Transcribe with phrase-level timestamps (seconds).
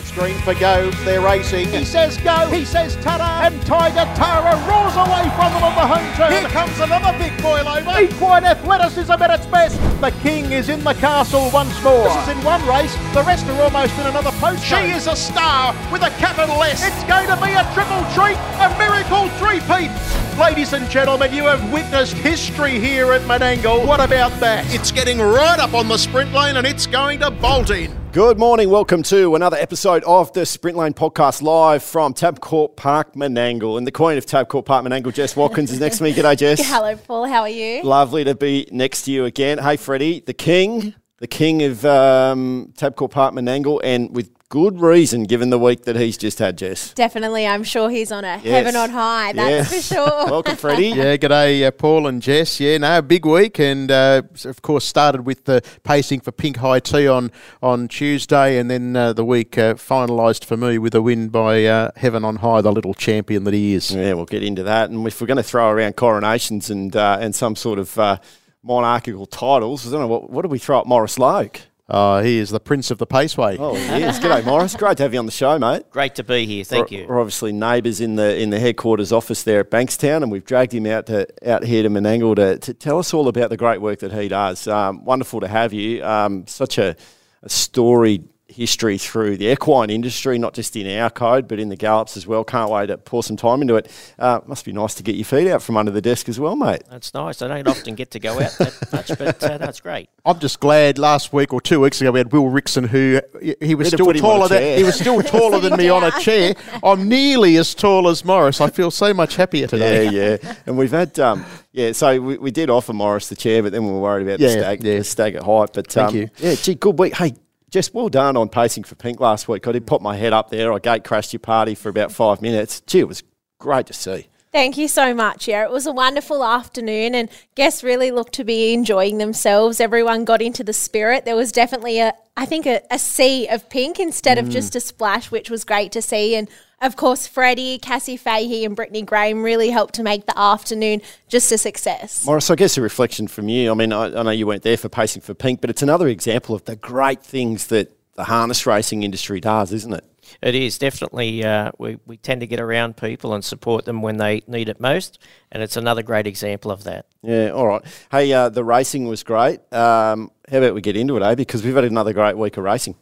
[0.00, 0.90] It's green for go.
[1.04, 1.68] They're racing.
[1.68, 2.46] He says go.
[2.46, 6.32] He says ta And Tiger Tara roars away from them on the home turn.
[6.32, 8.00] Here comes another big boil over.
[8.00, 9.76] Equine athleticism at its best.
[10.00, 12.04] The king is in the castle once more.
[12.04, 12.94] This is in one race.
[13.12, 14.64] The rest are almost in another post.
[14.64, 16.80] She is a star with a capital S.
[16.82, 19.92] It's going to be a triple treat, a miracle three-peat.
[20.40, 23.86] Ladies and gentlemen, you have witnessed history here at Menangle.
[23.86, 24.64] What about that?
[24.72, 27.94] It's getting right up on the sprint lane and it's going to bolt in.
[28.12, 28.70] Good morning.
[28.70, 33.76] Welcome to another episode of the Sprint Lane podcast live from Tabcorp Park, Menangle.
[33.76, 36.14] And the Queen of Tabcorp Park, Menangle, Jess Watkins, is next to me.
[36.14, 36.66] G'day, Jess.
[36.66, 37.26] Hello, Paul.
[37.26, 37.82] How are you?
[37.82, 39.58] Lovely to be next to you again.
[39.58, 45.22] Hey, Freddie, the King, the King of um, Tabcorp Park, Menangle, and with good reason
[45.22, 46.92] given the week that he's just had, Jess.
[46.92, 47.46] Definitely.
[47.46, 48.44] I'm sure he's on a yes.
[48.44, 49.32] heaven on high.
[49.32, 49.88] That's yes.
[49.88, 50.26] for sure.
[50.30, 50.88] Welcome, Freddie.
[50.88, 52.58] yeah, g'day, uh, Paul and Jess.
[52.58, 53.60] Yeah, no, big week.
[53.60, 57.30] And uh, of course, started with the pacing for Pink High Tea on,
[57.62, 58.58] on Tuesday.
[58.58, 62.24] And then uh, the week uh, finalised for me with a win by uh, Heaven
[62.24, 63.92] on High, the little champion that he is.
[63.92, 64.90] Yeah, we'll get into that.
[64.90, 68.20] And if we're going to throw around coronations and, uh, and some sort of
[68.64, 71.56] monarchical titles, I don't know, what, what do we throw at Morris Logue?
[71.90, 73.56] Uh, he is the Prince of the Paceway.
[73.58, 74.20] Oh, he is.
[74.20, 74.76] G'day, Morris.
[74.76, 75.90] Great to have you on the show, mate.
[75.90, 76.62] Great to be here.
[76.62, 77.06] Thank we're, you.
[77.08, 80.72] We're obviously neighbours in the in the headquarters office there at Bankstown, and we've dragged
[80.72, 83.80] him out to out here to Menangle to, to tell us all about the great
[83.80, 84.68] work that he does.
[84.68, 86.04] Um, wonderful to have you.
[86.04, 86.94] Um, such a,
[87.42, 91.76] a storied history through the equine industry, not just in our code, but in the
[91.76, 92.44] gallops as well.
[92.44, 93.90] Can't wait to pour some time into it.
[94.18, 96.56] Uh, must be nice to get your feet out from under the desk as well,
[96.56, 96.82] mate.
[96.90, 97.42] That's nice.
[97.42, 100.08] I don't often get to go out that much, but uh, that's great.
[100.24, 103.20] I'm just glad last week or two weeks ago we had Will Rixon, who
[103.60, 106.54] he was still taller than he was still taller than me on a chair.
[106.82, 108.60] I'm nearly as tall as Morris.
[108.60, 110.10] I feel so much happier today.
[110.10, 110.54] Yeah, yeah.
[110.66, 111.18] And we've had.
[111.18, 114.26] Um, yeah, so we, we did offer Morris the chair, but then we were worried
[114.26, 114.98] about yeah, the, stag, yeah.
[114.98, 115.70] the stagger height.
[115.72, 116.30] But Thank um, you.
[116.38, 117.14] Yeah, gee, good week.
[117.14, 117.34] Hey,
[117.70, 119.66] just well done on pacing for Pink last week.
[119.66, 120.72] I did pop my head up there.
[120.72, 122.80] I gate crashed your party for about five minutes.
[122.82, 123.22] Gee, it was
[123.58, 124.26] great to see.
[124.52, 125.46] Thank you so much.
[125.46, 129.78] Yeah, it was a wonderful afternoon, and guests really looked to be enjoying themselves.
[129.78, 131.24] Everyone got into the spirit.
[131.24, 134.40] There was definitely a, I think, a, a sea of pink instead mm.
[134.40, 136.34] of just a splash, which was great to see.
[136.34, 136.48] And
[136.80, 141.52] of course, Freddie, Cassie Fahey, and Brittany Graham really helped to make the afternoon just
[141.52, 142.24] a success.
[142.24, 143.70] Maurice, I guess a reflection from you.
[143.70, 146.08] I mean, I, I know you weren't there for Pacing for Pink, but it's another
[146.08, 150.04] example of the great things that the harness racing industry does, isn't it?
[150.42, 151.44] It is definitely.
[151.44, 154.80] Uh, we we tend to get around people and support them when they need it
[154.80, 155.18] most,
[155.50, 157.06] and it's another great example of that.
[157.22, 157.50] Yeah.
[157.50, 157.82] All right.
[158.10, 159.60] Hey, uh, the racing was great.
[159.72, 161.34] Um, how about we get into it, eh?
[161.34, 162.94] Because we've had another great week of racing.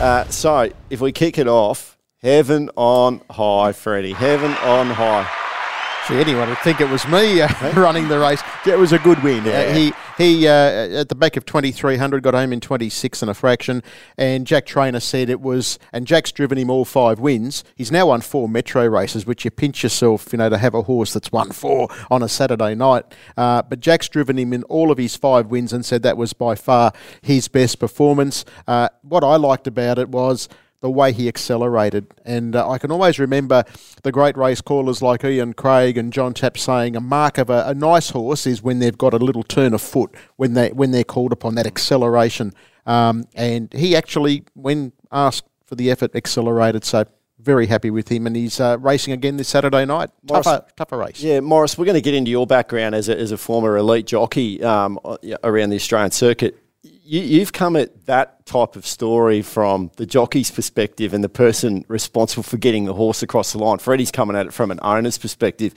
[0.00, 4.12] Uh, so if we kick it off, Heaven on high, Freddie.
[4.12, 5.26] Heaven on high.
[6.06, 8.42] See, anyone would think it was me uh, running the race.
[8.66, 9.40] It was a good win.
[9.44, 9.58] Uh, yeah.
[9.60, 13.34] Uh, he he uh, at the back of 2300 got home in 26 and a
[13.34, 13.82] fraction.
[14.18, 17.64] And Jack Trainor said it was, and Jack's driven him all five wins.
[17.74, 20.82] He's now won four metro races, which you pinch yourself, you know, to have a
[20.82, 23.06] horse that's won four on a Saturday night.
[23.34, 26.34] Uh, but Jack's driven him in all of his five wins and said that was
[26.34, 26.92] by far
[27.22, 28.44] his best performance.
[28.68, 32.06] Uh, what I liked about it was the way he accelerated.
[32.24, 33.64] And uh, I can always remember
[34.02, 37.64] the great race callers like Ian Craig and John Tapp saying a mark of a,
[37.66, 40.90] a, nice horse is when they've got a little turn of foot when they when
[40.90, 42.52] they're called upon that acceleration.
[42.86, 46.84] Um, and he actually, when asked for the effort, accelerated.
[46.84, 47.04] So
[47.38, 50.10] very happy with him, and he's uh, racing again this Saturday night.
[50.28, 51.22] Morris, tougher, tougher race.
[51.22, 54.06] Yeah, Maurice, we're going to get into your background as a, as a former elite
[54.06, 54.98] jockey um,
[55.42, 56.59] around the Australian circuit
[57.10, 61.84] you, have come at that type of story from the jockey's perspective and the person
[61.88, 63.78] responsible for getting the horse across the line.
[63.78, 65.74] Freddie's coming at it from an owner's perspective.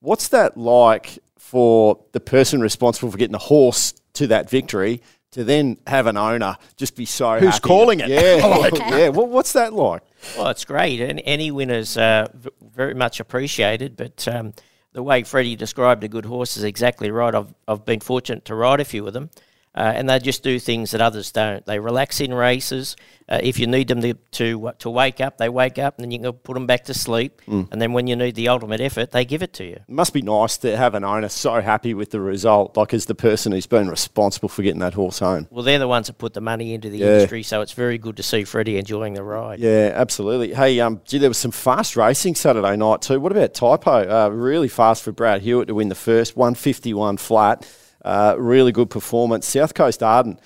[0.00, 5.00] What's that like for the person responsible for getting the horse to that victory
[5.30, 8.08] to then have an owner just be so who's calling it?
[8.08, 9.08] Yeah, yeah.
[9.08, 10.02] Well, what's that like?
[10.36, 12.28] Well, it's great, and any winners uh,
[12.60, 13.96] very much appreciated.
[13.96, 14.52] But um,
[14.92, 17.34] the way Freddie described a good horse is exactly right.
[17.34, 19.30] I've I've been fortunate to ride a few of them.
[19.76, 21.66] Uh, and they just do things that others don't.
[21.66, 22.94] They relax in races.
[23.28, 26.10] Uh, if you need them to, to to wake up, they wake up, and then
[26.10, 27.40] you can put them back to sleep.
[27.48, 27.72] Mm.
[27.72, 29.76] And then when you need the ultimate effort, they give it to you.
[29.76, 33.06] It must be nice to have an owner so happy with the result, like as
[33.06, 35.48] the person who's been responsible for getting that horse home.
[35.50, 37.06] Well, they're the ones that put the money into the yeah.
[37.06, 39.58] industry, so it's very good to see Freddie enjoying the ride.
[39.58, 40.54] Yeah, absolutely.
[40.54, 43.18] Hey, um, gee, there was some fast racing Saturday night too.
[43.18, 44.26] What about Typo?
[44.26, 47.66] Uh, really fast for Brad Hewitt to win the first, one fifty one flat.
[48.04, 49.46] Uh, really good performance.
[49.46, 50.38] South Coast Arden.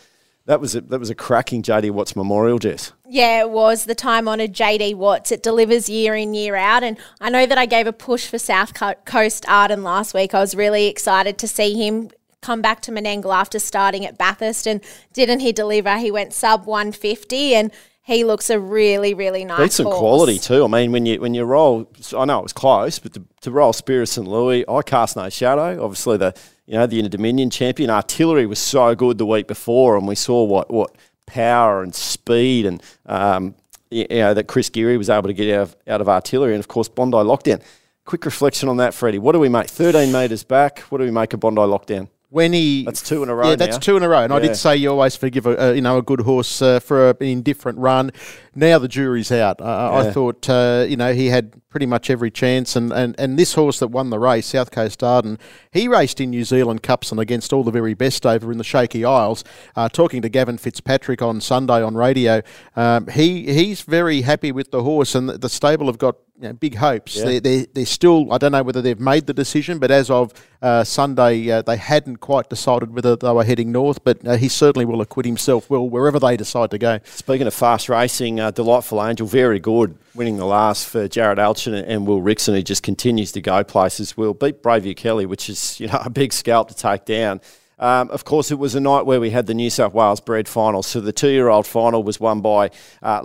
[0.47, 2.93] That was a, that was a cracking JD Watts Memorial, Jess.
[3.07, 5.31] Yeah, it was the time honoured JD Watts.
[5.31, 6.83] It delivers year in, year out.
[6.83, 8.73] And I know that I gave a push for South
[9.05, 10.33] Coast Arden last week.
[10.33, 12.11] I was really excited to see him
[12.41, 14.67] come back to Menangle after starting at Bathurst.
[14.67, 14.81] And
[15.13, 15.99] didn't he deliver?
[15.99, 17.71] He went sub 150 and
[18.03, 19.73] he looks a really, really nice.
[19.73, 19.99] Decent horse.
[19.99, 20.65] quality too.
[20.65, 23.51] I mean, when you when you roll, I know it was close, but to, to
[23.51, 25.85] roll Spirit St Louis, I cast no shadow.
[25.85, 26.35] Obviously, the
[26.69, 30.45] you know the Dominion champion artillery was so good the week before, and we saw
[30.45, 30.95] what what
[31.27, 33.55] power and speed and um,
[33.91, 36.61] you know that Chris Geary was able to get out of, out of artillery, and
[36.61, 37.63] of course Bondi lockdown.
[38.05, 39.19] Quick reflection on that, Freddie.
[39.19, 39.69] What do we make?
[39.69, 40.81] Thirteen metres back.
[40.91, 42.09] What do we make of Bondi lockdown?
[42.31, 43.81] When he That's two in a row Yeah, that's now.
[43.81, 44.19] two in a row.
[44.23, 46.79] And I did say you always forgive a, a you know a good horse uh,
[46.81, 48.11] for a, an indifferent run.
[48.55, 49.61] Now the jury's out.
[49.61, 50.13] Uh, I Yeah.
[50.13, 53.79] thought uh, you know he had pretty much every chance, and, and, and this horse
[53.79, 55.39] that won the race, South Coast Arden,
[55.71, 58.65] he raced in New Zealand Cups and against all the very best over in the
[58.65, 59.45] Shaky Isles.
[59.77, 62.43] Uh, talking to Gavin Fitzpatrick on Sunday on radio,
[62.77, 66.53] um, he he's very happy with the horse, and the stable have got you know,
[66.53, 67.17] big hopes.
[67.17, 67.25] Yeah.
[67.25, 70.33] They're, they're, they're still, I don't know whether they've made the decision, but as of
[70.63, 74.49] uh, Sunday, uh, they hadn't quite decided whether they were heading north, but uh, he
[74.49, 77.01] certainly will acquit himself well wherever they decide to go.
[77.05, 81.85] Speaking of fast racing, uh, Delightful Angel, very good, winning the last for Jarrod Alchin
[81.87, 84.17] and, Will Rixon, who just continues to go places.
[84.17, 87.41] Will beat Braveview Kelly, which is you know a big scalp to take down.
[87.79, 90.49] Um, of course, it was a night where we had the New South Wales bred
[90.49, 90.83] final.
[90.83, 92.71] So the two-year-old final was won by
[93.03, 93.23] uh,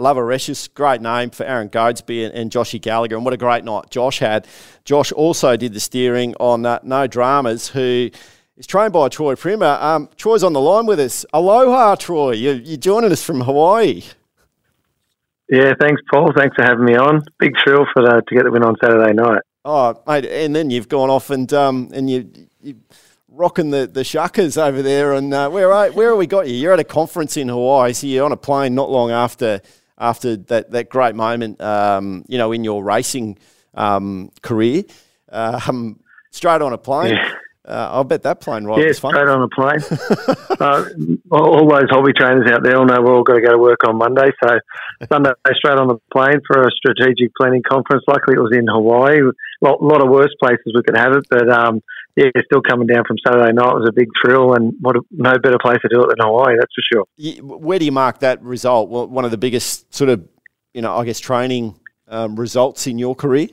[0.73, 3.15] great name for Aaron Goadsby and, and Joshy Gallagher.
[3.15, 4.47] And what a great night Josh had.
[4.85, 8.09] Josh also did the steering on uh, No Dramas, who
[8.57, 9.77] is trained by Troy Primmer.
[9.79, 11.25] Um, Troy's on the line with us.
[11.33, 12.31] Aloha, Troy.
[12.31, 14.03] You, you're joining us from Hawaii.
[15.49, 16.31] Yeah, thanks, Paul.
[16.35, 17.21] Thanks for having me on.
[17.37, 19.41] Big thrill for the, to get the win on Saturday night.
[19.65, 22.29] Oh, mate, and then you've gone off and um, and you
[22.61, 22.75] you
[23.33, 25.13] rocking the the shuckers over there.
[25.13, 26.55] And uh, where are where have we got you?
[26.55, 29.61] You're at a conference in Hawaii, so you're on a plane not long after
[29.97, 33.37] after that that great moment, um, you know, in your racing
[33.73, 34.83] um, career.
[35.29, 35.99] Um,
[36.31, 37.15] straight on a plane.
[37.15, 37.31] Yeah.
[37.65, 39.13] Uh, I'll bet that plane ride yeah, was fun.
[39.13, 39.79] straight on a plane.
[40.59, 40.83] uh,
[41.31, 43.87] all those hobby trainers out there all know we're all got to go to work
[43.87, 44.31] on Monday.
[44.43, 44.59] So
[45.09, 48.03] Sunday, straight on the plane for a strategic planning conference.
[48.05, 49.21] Luckily, it was in Hawaii.
[49.21, 51.81] A lot, lot of worse places we could have it, but um,
[52.15, 55.33] yeah, still coming down from Saturday night was a big thrill, and what a, no
[55.41, 57.37] better place to do it than Hawaii, that's for sure.
[57.41, 58.89] Where do you mark that result?
[58.89, 60.27] Well, one of the biggest sort of,
[60.73, 63.47] you know, I guess training um, results in your career.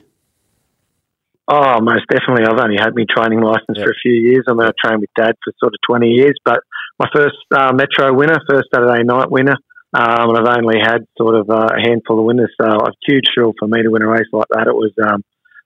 [1.53, 2.45] Oh, most definitely.
[2.47, 3.85] I've only had my training license Yeah.
[3.85, 4.45] for a few years.
[4.49, 6.61] I mean, I trained with Dad for sort of 20 years, but
[6.99, 9.57] my first uh, Metro winner, first Saturday night winner,
[9.93, 12.55] um, and I've only had sort of uh, a handful of winners.
[12.61, 14.69] So a huge thrill for me to win a race like that.
[14.69, 15.25] It was, um,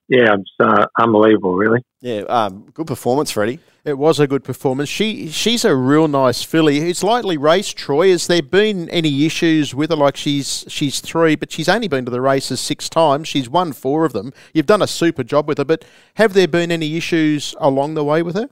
[0.09, 1.81] yeah, it's uh, unbelievable, really.
[2.01, 3.59] Yeah, um, good performance, Freddie.
[3.85, 4.89] It was a good performance.
[4.89, 6.79] She she's a real nice filly.
[6.79, 7.77] It's lightly raced.
[7.77, 9.97] Troy, has there been any issues with her?
[9.97, 13.29] Like she's she's three, but she's only been to the races six times.
[13.29, 14.33] She's won four of them.
[14.53, 15.85] You've done a super job with her, but
[16.15, 18.49] have there been any issues along the way with her?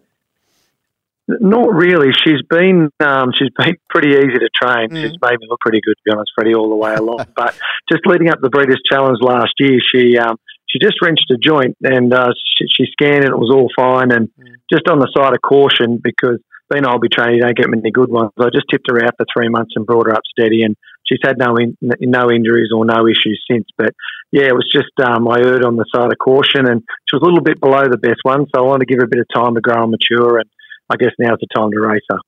[1.28, 2.12] Not really.
[2.24, 4.88] She's been um, she's been pretty easy to train.
[4.90, 7.26] She's made me look pretty good, to be honest, Freddie, all the way along.
[7.36, 7.58] but
[7.90, 10.36] just leading up to the Breeders' Challenge last year, she um,
[10.72, 13.30] she just wrenched a joint and uh, she, she scanned it.
[13.30, 14.30] It was all fine, and
[14.72, 16.40] just on the side of caution because
[16.72, 18.30] being a hobby trainer, you don't get many good ones.
[18.38, 21.20] I just tipped her out for three months and brought her up steady, and she's
[21.22, 23.66] had no in, no injuries or no issues since.
[23.76, 23.94] But
[24.30, 27.22] yeah, it was just um, I erred on the side of caution, and she was
[27.22, 29.20] a little bit below the best one, so I wanted to give her a bit
[29.20, 30.48] of time to grow and mature, and
[30.88, 32.18] I guess now's the time to race her.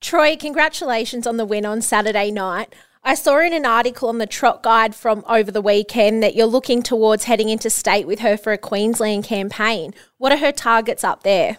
[0.00, 2.74] Troy, congratulations on the win on Saturday night.
[3.02, 6.46] I saw in an article on the Trot Guide from over the weekend that you're
[6.46, 9.94] looking towards heading into state with her for a Queensland campaign.
[10.18, 11.56] What are her targets up there?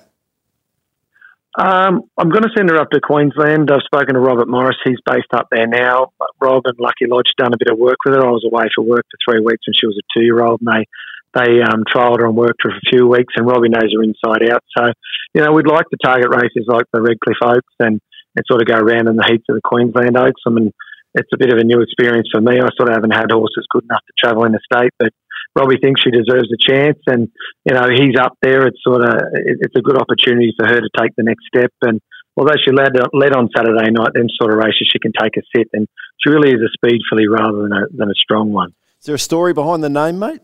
[1.60, 3.72] Um, I'm going to send her up to Queensland.
[3.72, 4.78] I've spoken to Robert Morris.
[4.86, 6.14] He's based up there now.
[6.40, 8.26] Rob and Lucky Lodge done a bit of work with her.
[8.26, 10.62] I was away for work for three weeks when she was a two year old,
[10.62, 10.86] and they
[11.34, 13.34] they um, trialled her and worked her for a few weeks.
[13.36, 14.64] And Robbie knows her inside out.
[14.78, 14.92] So,
[15.34, 18.00] you know, we'd like to target races like the Redcliffe Oaks and,
[18.36, 20.42] and sort of go around in the heats of the Queensland Oaks.
[20.46, 20.72] I mean,
[21.14, 22.60] it's a bit of a new experience for me.
[22.60, 25.10] I sort of haven't had horses good enough to travel in the state, but
[25.56, 27.30] Robbie thinks she deserves a chance, and
[27.66, 28.66] you know he's up there.
[28.68, 31.72] It's sort of it- it's a good opportunity for her to take the next step.
[31.82, 32.00] And
[32.38, 35.42] although she led led on Saturday night, them sort of races she can take a
[35.56, 35.88] sit, and
[36.20, 38.74] she really is a speed filly rather than a than a strong one.
[39.00, 40.42] Is there a story behind the name, mate?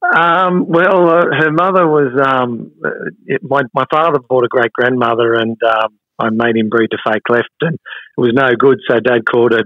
[0.00, 2.90] Um, well, uh, her mother was um, uh,
[3.26, 6.98] it, my my father bought a great grandmother, and um, I made him breed to
[7.04, 8.78] fake left, and it was no good.
[8.88, 9.62] So Dad called her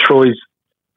[0.00, 0.38] Troy's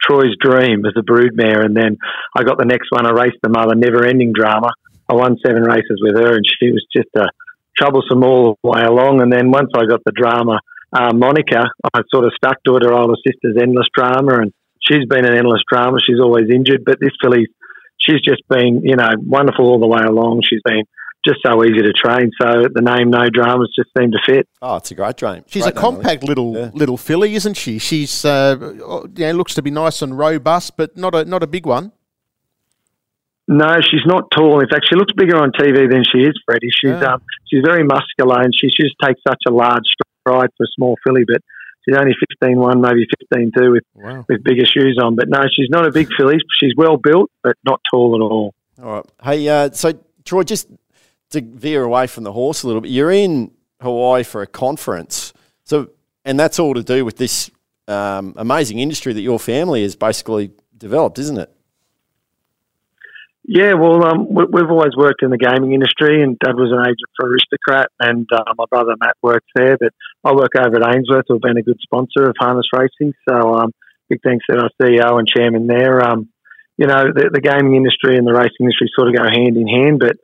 [0.00, 1.98] Troy's Dream as a broodmare, and then
[2.34, 3.06] I got the next one.
[3.06, 4.70] I raced the mother, never ending drama.
[5.08, 7.28] I won seven races with her, and she was just a
[7.76, 9.20] troublesome all the way along.
[9.20, 10.60] And then once I got the drama
[10.92, 11.64] uh, Monica,
[11.94, 12.84] I sort of stuck to it.
[12.84, 14.52] Her older sister's endless drama, and
[14.82, 15.98] she's been an endless drama.
[16.04, 17.46] She's always injured, but this filly
[17.98, 20.42] she's just been, you know, wonderful all the way along.
[20.48, 20.84] She's been
[21.26, 22.30] just so easy to train.
[22.40, 24.48] So the name No Dramas just seemed to fit.
[24.62, 25.44] Oh, it's a great dream.
[25.46, 26.70] She's great a compact little Yeah.
[26.74, 27.78] little filly, isn't she?
[27.78, 28.56] She's uh,
[29.16, 31.92] you know, looks to be nice and robust, but not a not a big one.
[33.48, 34.60] No, she's not tall.
[34.60, 36.70] In fact, she looks bigger on TV than she is, Freddie.
[36.70, 37.14] She's Yeah.
[37.14, 39.82] um, she's very muscular and she just takes such a large
[40.22, 41.42] stride for a small filly, but
[41.84, 44.24] she's only 15-1, maybe 15-2 with, Wow.
[44.28, 45.16] with bigger shoes on.
[45.16, 46.38] But no, she's not a big filly.
[46.60, 48.54] She's well built, but not tall at all.
[48.80, 49.04] All right.
[49.24, 49.92] Hey, uh, so
[50.24, 50.68] Troy, just
[51.30, 55.32] to veer away from the horse a little bit, you're in Hawaii for a conference.
[55.64, 55.90] So,
[56.24, 57.50] and that's all to do with this
[57.88, 61.52] um, amazing industry that your family has basically developed, isn't it?
[63.44, 66.80] Yeah, well, um, we, we've always worked in the gaming industry, and Dad was an
[66.82, 69.76] agent for Aristocrat, and uh, my brother Matt works there.
[69.76, 73.12] But I work over at Ainsworth, who've been a good sponsor of harness racing.
[73.28, 73.72] So, um,
[74.08, 76.04] big thanks to our CEO and chairman there.
[76.04, 76.28] Um,
[76.76, 79.66] you know, the, the gaming industry and the racing industry sort of go hand in
[79.66, 79.98] hand.
[79.98, 80.16] But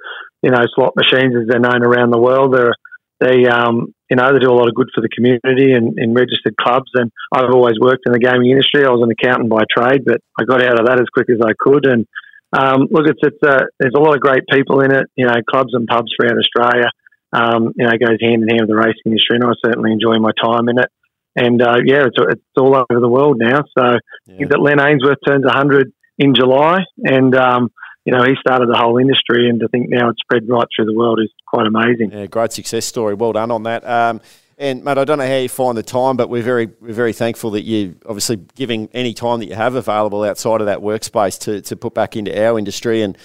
[0.43, 2.75] you know, slot machines, as they're known around the world, they're
[3.21, 6.15] they um, you know they do a lot of good for the community and in
[6.15, 6.91] registered clubs.
[6.95, 8.85] And I've always worked in the gaming industry.
[8.85, 11.41] I was an accountant by trade, but I got out of that as quick as
[11.41, 11.87] I could.
[11.87, 12.07] And
[12.53, 15.07] um, look, it's it's uh, there's a lot of great people in it.
[15.17, 16.91] You know, clubs and pubs throughout Australia.
[17.33, 19.93] Um, you know, it goes hand in hand with the racing industry, and I certainly
[19.93, 20.89] enjoy my time in it.
[21.35, 23.65] And uh, yeah, it's it's all over the world now.
[23.77, 24.47] So Yeah.
[24.49, 27.71] that Len Ainsworth turns 100 in July, and um,
[28.07, 30.87] you know he started the whole industry, and to think now it's spread right through
[30.87, 32.13] the world is quite amazing.
[32.13, 33.15] Yeah, great success story.
[33.15, 33.85] Well done on that.
[33.85, 34.21] Um,
[34.59, 37.13] and mate, I don't know how you find the time, but we're very we're very
[37.13, 41.39] thankful that you obviously giving any time that you have available outside of that workspace
[41.41, 43.03] to, to put back into our industry.
[43.03, 43.19] And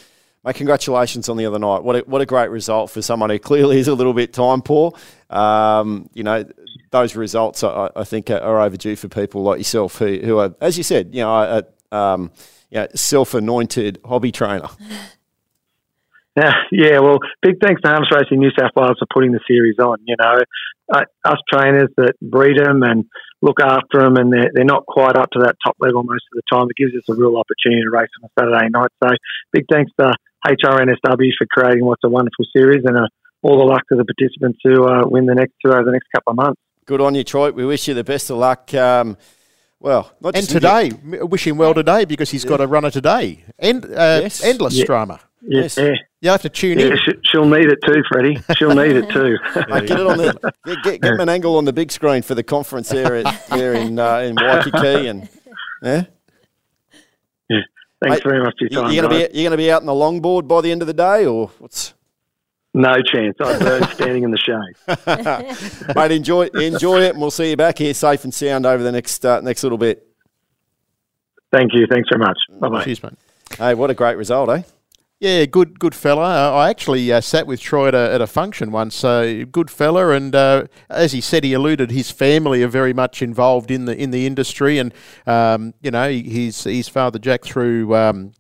[0.44, 1.84] mate, congratulations on the other night.
[1.84, 4.62] What a, what a great result for someone who clearly is a little bit time
[4.62, 4.94] poor.
[5.30, 6.44] Um, you know,
[6.90, 10.54] those results I, I think are, are overdue for people like yourself who, who are,
[10.60, 12.32] as you said, you know, a, um,
[12.72, 14.70] you know, self-anointed hobby trainer.
[16.38, 17.00] Yeah, yeah.
[17.00, 19.98] Well, big thanks to Harness Racing New South Wales for putting the series on.
[20.06, 20.40] You know,
[20.94, 23.06] uh, us trainers that breed them and
[23.42, 26.40] look after them, and they're, they're not quite up to that top level most of
[26.40, 26.68] the time.
[26.70, 28.92] It gives us a real opportunity to race on a Saturday night.
[29.04, 29.10] So,
[29.52, 30.14] big thanks to
[30.48, 33.08] HRNSW for creating what's a wonderful series, and uh,
[33.42, 36.08] all the luck to the participants who uh, win the next two over the next
[36.16, 36.62] couple of months.
[36.86, 37.52] Good on you, Troy.
[37.52, 38.74] We wish you the best of luck.
[38.74, 39.18] Um,
[39.82, 42.90] well, not And just today, m- wish him well today because he's got a runner
[42.92, 43.44] today.
[43.60, 44.44] End, uh, Yes.
[44.44, 44.86] Endless Yeah.
[44.86, 45.20] drama.
[45.42, 45.76] Yes.
[45.78, 46.86] Yeah, You'll have to tune yeah.
[46.92, 46.98] in.
[46.98, 48.38] She, she'll need it too, Freddie.
[48.58, 49.38] She'll need it too.
[49.70, 52.22] Mate, get it on the get, get, get him an angle on the big screen
[52.22, 55.28] for the conference there at, there in uh, in Waikiki and
[55.82, 56.04] yeah.
[58.04, 58.94] Thanks Mate, very much for You, your time.
[58.94, 60.94] you're gonna be you're gonna be out on the longboard by the end of the
[60.94, 61.94] day or what's
[62.74, 63.36] No chance.
[63.42, 65.96] I've been standing in the shade.
[65.96, 68.92] mate enjoy enjoy it and we'll see you back here safe and sound over the
[68.92, 70.08] next uh, next little bit.
[71.52, 71.86] Thank you.
[71.86, 72.38] Thanks very much.
[72.60, 72.84] Bye bye.
[72.86, 73.14] Cheers, mate.
[73.58, 74.64] Hey, what a great result, eh?
[75.22, 76.24] Yeah, good, good fella.
[76.24, 78.96] Uh, I actually uh, sat with Troy at a, at a function once.
[78.96, 83.22] So good fella, and uh, as he said, he alluded his family are very much
[83.22, 84.92] involved in the in the industry, and
[85.28, 88.32] um, you know, his his father Jack through um,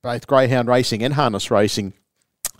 [0.00, 1.92] both greyhound racing and harness racing.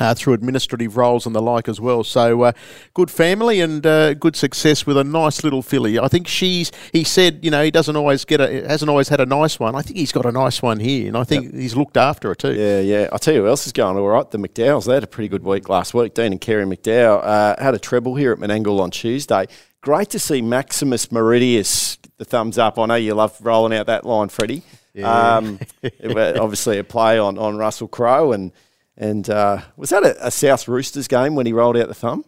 [0.01, 2.03] Uh, through administrative roles and the like as well.
[2.03, 2.53] So uh,
[2.95, 5.99] good family and uh, good success with a nice little filly.
[5.99, 6.73] I think she's.
[6.91, 9.75] He said, you know, he doesn't always get a hasn't always had a nice one.
[9.75, 12.35] I think he's got a nice one here, and I think he's looked after her
[12.35, 12.55] too.
[12.55, 13.09] Yeah, yeah.
[13.13, 14.31] I'll tell you who else is going all right.
[14.31, 16.15] The McDowells, they had a pretty good week last week.
[16.15, 19.49] Dean and Kerry McDowell uh, had a treble here at Menangle on Tuesday.
[19.83, 22.79] Great to see Maximus Meridius, the thumbs up.
[22.79, 24.63] I know you love rolling out that line, Freddie.
[25.03, 25.59] Um,
[26.05, 28.33] obviously a play on, on Russell Crowe.
[28.33, 28.53] And,
[28.97, 32.25] and uh, was that a, a South Roosters game when he rolled out the thumb?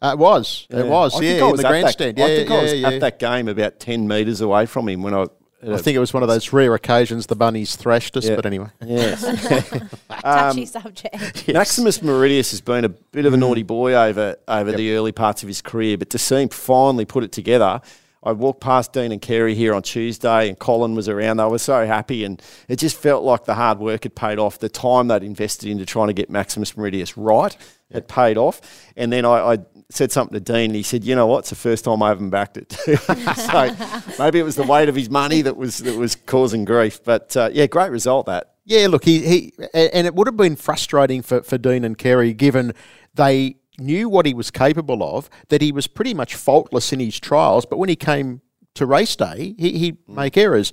[0.00, 0.66] Uh, it was.
[0.70, 1.14] It was.
[1.14, 2.18] I think yeah, I in was the at that- grandstand.
[2.18, 2.88] yeah, I think yeah, I was yeah.
[2.90, 5.26] at that game about 10 metres away from him when I.
[5.60, 8.28] I think it was one of those rare occasions the bunnies thrashed us.
[8.28, 8.36] Yeah.
[8.36, 9.22] But anyway, Yes.
[10.22, 11.48] Touchy subject.
[11.52, 15.42] Maximus Meridius has been a bit of a naughty boy over over the early parts
[15.42, 17.80] of his career, but to see him finally put it together.
[18.28, 21.38] I walked past Dean and Kerry here on Tuesday, and Colin was around.
[21.38, 24.58] They were so happy, and it just felt like the hard work had paid off.
[24.58, 27.56] The time they'd invested into trying to get Maximus Meridius right
[27.90, 28.60] had paid off.
[28.98, 29.58] And then I, I
[29.88, 31.38] said something to Dean, and he said, "You know what?
[31.38, 34.94] It's the first time I haven't backed it." so maybe it was the weight of
[34.94, 37.02] his money that was that was causing grief.
[37.02, 38.56] But uh, yeah, great result that.
[38.66, 38.88] yeah.
[38.88, 42.74] Look, he, he and it would have been frustrating for, for Dean and Kerry given
[43.14, 45.30] they knew what he was capable of.
[45.48, 48.42] That he was pretty much faultless in his trials, but when he came
[48.74, 50.72] to race day, he he'd make errors.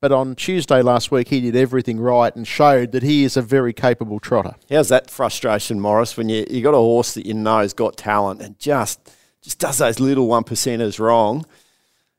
[0.00, 3.42] But on Tuesday last week, he did everything right and showed that he is a
[3.42, 4.56] very capable trotter.
[4.68, 7.96] How's that frustration, Morris, when you you got a horse that you know has got
[7.96, 9.10] talent and just
[9.42, 11.46] just does those little one percenters wrong?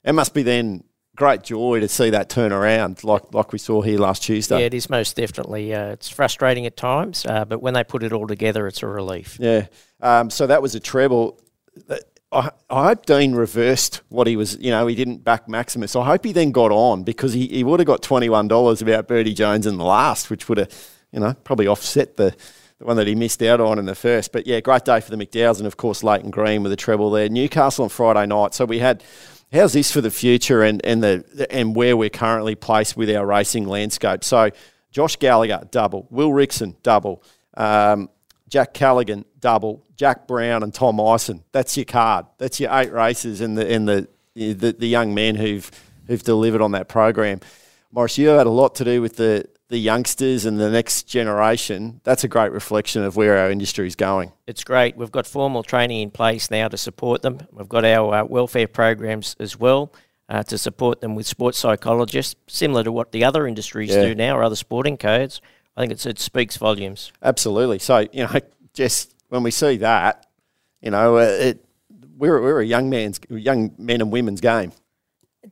[0.03, 0.83] It must be then
[1.15, 4.59] great joy to see that turn around, like like we saw here last Tuesday.
[4.59, 5.73] Yeah, it is most definitely.
[5.73, 8.87] Uh, it's frustrating at times, uh, but when they put it all together, it's a
[8.87, 9.37] relief.
[9.39, 9.67] Yeah.
[10.01, 11.39] Um, so that was a treble.
[12.33, 15.95] I, I hope Dean reversed what he was, you know, he didn't back Maximus.
[15.95, 19.33] I hope he then got on because he, he would have got $21 about Bertie
[19.33, 22.35] Jones in the last, which would have, you know, probably offset the,
[22.79, 24.31] the one that he missed out on in the first.
[24.31, 27.11] But yeah, great day for the McDowells and, of course, Leighton Green with a treble
[27.11, 27.29] there.
[27.29, 28.55] Newcastle on Friday night.
[28.55, 29.03] So we had
[29.53, 33.25] how's this for the future and, and the and where we're currently placed with our
[33.25, 34.23] racing landscape.
[34.23, 34.49] So
[34.91, 37.23] Josh Gallagher double, Will Rixon double,
[37.55, 38.09] um,
[38.49, 41.43] Jack Callaghan double, Jack Brown and Tom Ison.
[41.51, 42.25] That's your card.
[42.37, 45.69] That's your eight races and the and the the, the young men who've
[46.07, 47.39] who've delivered on that program.
[47.93, 51.99] Morris, you had a lot to do with the the youngsters and the next generation,
[52.03, 54.31] that's a great reflection of where our industry is going.
[54.45, 54.95] It's great.
[54.97, 57.39] We've got formal training in place now to support them.
[57.51, 59.91] We've got our uh, welfare programs as well
[60.29, 64.03] uh, to support them with sports psychologists, similar to what the other industries yeah.
[64.03, 65.41] do now or other sporting codes.
[65.75, 67.11] I think it speaks volumes.
[67.23, 67.79] Absolutely.
[67.79, 68.39] So, you know,
[68.73, 70.27] just when we see that,
[70.81, 71.65] you know, uh, it,
[72.15, 74.71] we're, we're a young man's, young men and women's game.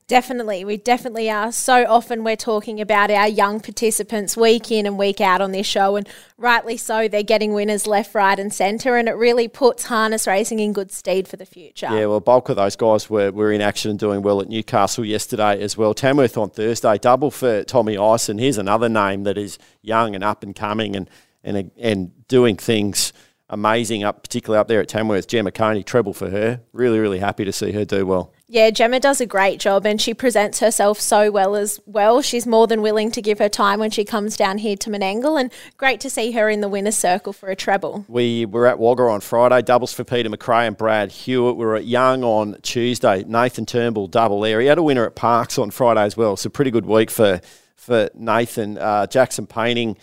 [0.06, 0.64] Definitely.
[0.64, 1.52] We definitely are.
[1.52, 5.66] So often we're talking about our young participants week in and week out on this
[5.66, 6.08] show, and
[6.38, 10.60] rightly so, they're getting winners left, right, and centre, and it really puts harness racing
[10.60, 11.88] in good stead for the future.
[11.90, 15.04] Yeah, well, bulk of those guys were, were in action and doing well at Newcastle
[15.04, 15.92] yesterday as well.
[15.92, 18.38] Tamworth on Thursday, double for Tommy Ison.
[18.38, 21.10] Here's another name that is young and up and coming and,
[21.44, 23.12] and, and doing things
[23.52, 25.28] amazing up, particularly up there at Tamworth.
[25.28, 26.62] Gemma Coney, treble for her.
[26.72, 28.32] Really, really happy to see her do well.
[28.48, 32.20] Yeah, Gemma does a great job and she presents herself so well as well.
[32.20, 35.40] She's more than willing to give her time when she comes down here to Menangle
[35.40, 38.04] and great to see her in the winner's circle for a treble.
[38.08, 41.56] We were at Wagga on Friday, doubles for Peter McRae and Brad Hewitt.
[41.56, 44.60] We were at Young on Tuesday, Nathan Turnbull double there.
[44.60, 47.40] He had a winner at Parkes on Friday as well, so pretty good week for,
[47.76, 48.76] for Nathan.
[48.76, 49.96] Uh, Jackson Painting.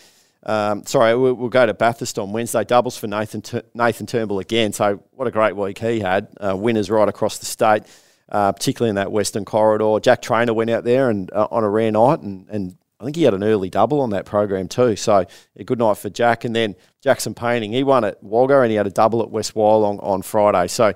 [0.49, 2.63] Um, sorry, we'll, we'll, go to Bathurst on Wednesday.
[2.63, 4.73] Doubles for Nathan Nathan Turnbull again.
[4.73, 6.27] So what a great week he had.
[6.39, 7.83] Uh, winners right across the state
[8.31, 9.99] uh, particularly in that Western corridor.
[9.99, 13.15] Jack Trainor went out there and uh, on a rare night, and, and I think
[13.15, 14.95] he had an early double on that program too.
[14.95, 15.25] So
[15.55, 16.45] a good night for Jack.
[16.45, 19.53] And then Jackson Painting, he won at Wagga and he had a double at West
[19.53, 20.67] Wyalong on Friday.
[20.67, 20.93] So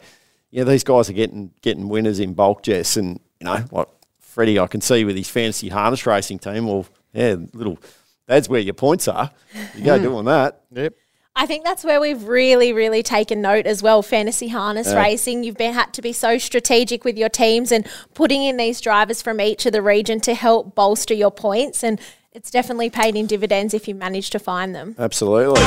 [0.51, 2.97] yeah, these guys are getting getting winners in bulk, Jess.
[2.97, 3.89] And you know what,
[4.19, 6.67] Freddie, I can see with his fantasy harness racing team.
[6.67, 7.79] Well, yeah, little.
[8.27, 9.31] That's where your points are.
[9.75, 10.03] You go mm.
[10.03, 10.61] doing that.
[10.71, 10.95] Yep.
[11.35, 14.03] I think that's where we've really, really taken note as well.
[14.03, 15.01] Fantasy harness yeah.
[15.01, 18.79] racing, you've been had to be so strategic with your teams and putting in these
[18.79, 21.99] drivers from each of the region to help bolster your points, and
[22.33, 24.95] it's definitely paid in dividends if you manage to find them.
[24.99, 25.61] Absolutely.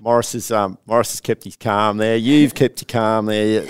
[0.00, 2.16] Morris has um, Morris has kept his calm there.
[2.16, 3.66] You've kept your calm there.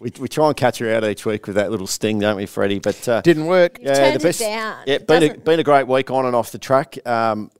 [0.00, 2.46] We, we try and catch her out each week with that little sting, don't we,
[2.46, 2.78] Freddie?
[2.78, 3.78] But uh, didn't work.
[3.80, 4.40] Yeah, the best.
[4.40, 6.98] Yeah, been a, been a great week on and off the track.
[7.06, 7.50] Um,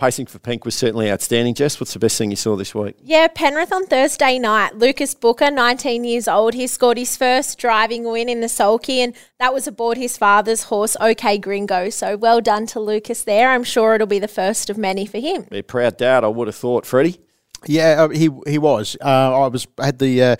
[0.00, 1.54] pacing for Pink was certainly outstanding.
[1.54, 2.96] Jess, what's the best thing you saw this week?
[3.02, 4.76] Yeah, Penrith on Thursday night.
[4.76, 9.14] Lucas Booker, 19 years old, he scored his first driving win in the sulky, and
[9.38, 11.90] that was aboard his father's horse, OK Gringo.
[11.90, 13.50] So well done to Lucas there.
[13.50, 15.42] I'm sure it'll be the first of many for him.
[15.50, 17.20] Be proud dad, I would have thought, Freddie.
[17.66, 18.96] Yeah, uh, he he was.
[19.00, 20.36] Uh, I was had the uh,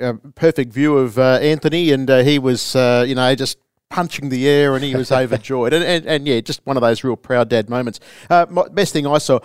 [0.00, 3.58] uh perfect view of uh, Anthony, and uh, he was, you know, just
[3.90, 5.72] punching the air and he was overjoyed.
[5.72, 8.00] And, and, and, yeah, just one of those real proud dad moments.
[8.30, 9.40] Uh, best thing I saw,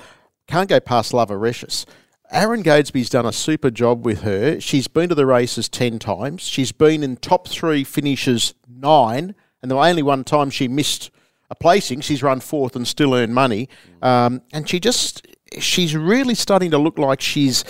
[0.47, 1.31] can't go past Love.
[1.31, 4.59] Aaron Goadsby's done a super job with her.
[4.59, 6.43] She's been to the races 10 times.
[6.43, 11.11] She's been in top three finishes nine, and the only one time she missed
[11.49, 13.69] a placing, she's run fourth and still earned money.
[14.01, 15.27] Um, and she just,
[15.59, 17.63] she's really starting to look like she's,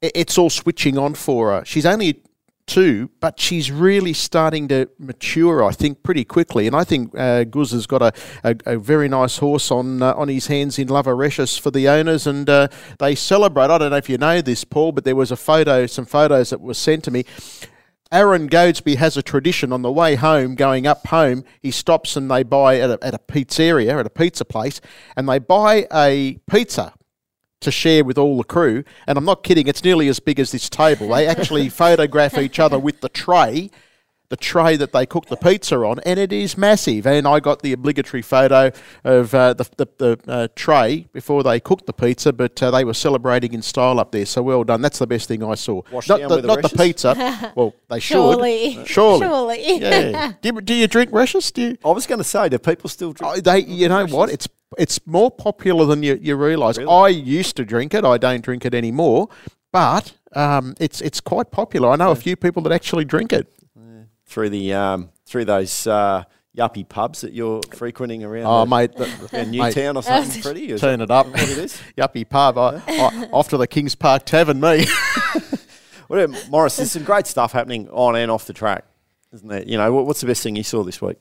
[0.00, 1.64] it's all switching on for her.
[1.64, 2.22] She's only
[2.66, 6.66] two, but she's really starting to mature, I think, pretty quickly.
[6.66, 10.14] And I think uh, Guz has got a, a, a, very nice horse on uh,
[10.14, 13.70] on his hands in Lovarecious for the owners, and uh, they celebrate.
[13.70, 16.50] I don't know if you know this, Paul, but there was a photo, some photos
[16.50, 17.24] that were sent to me.
[18.12, 22.30] Aaron Goadsby has a tradition on the way home, going up home, he stops and
[22.30, 24.80] they buy at a, at a pizzeria, at a pizza place,
[25.16, 26.94] and they buy a pizza
[27.64, 28.84] to share with all the crew.
[29.06, 31.08] And I'm not kidding, it's nearly as big as this table.
[31.08, 33.70] They actually photograph each other with the tray,
[34.30, 37.06] the tray that they cook the pizza on, and it is massive.
[37.06, 38.72] And I got the obligatory photo
[39.04, 42.84] of uh, the, the, the uh, tray before they cooked the pizza, but uh, they
[42.84, 44.26] were celebrating in style up there.
[44.26, 44.80] So well done.
[44.80, 45.82] That's the best thing I saw.
[45.92, 47.52] Wash not the, not the pizza.
[47.56, 48.14] well, they should.
[48.14, 48.84] Surely.
[48.86, 49.26] Surely.
[49.26, 49.80] Surely.
[49.80, 50.32] Yeah.
[50.42, 51.50] do, you, do you drink Recious?
[51.50, 51.78] Do you?
[51.84, 53.34] I was going to say, do people still drink?
[53.36, 54.30] Oh, they, you know what?
[54.30, 56.78] It's it's more popular than you, you realise.
[56.78, 56.90] Really?
[56.90, 58.04] I used to drink it.
[58.04, 59.28] I don't drink it anymore,
[59.72, 61.90] but um, it's it's quite popular.
[61.90, 62.12] I know yeah.
[62.12, 63.52] a few people that actually drink it.
[64.26, 66.24] through the um, through those uh,
[66.56, 68.46] yuppie pubs that you're frequenting around?
[68.46, 70.70] Oh, the, mate, the, around mate, Newtown or something, pretty.
[70.70, 71.26] Is turn that it up.
[71.26, 71.80] What it is?
[71.98, 72.58] Yuppie pub.
[72.58, 74.86] I, I, off to the Kings Park Tavern, me.
[76.08, 78.84] Well, Morris, there's some great stuff happening on and off the track,
[79.32, 79.62] isn't there?
[79.62, 81.16] You know, what- what's the best thing you saw this week?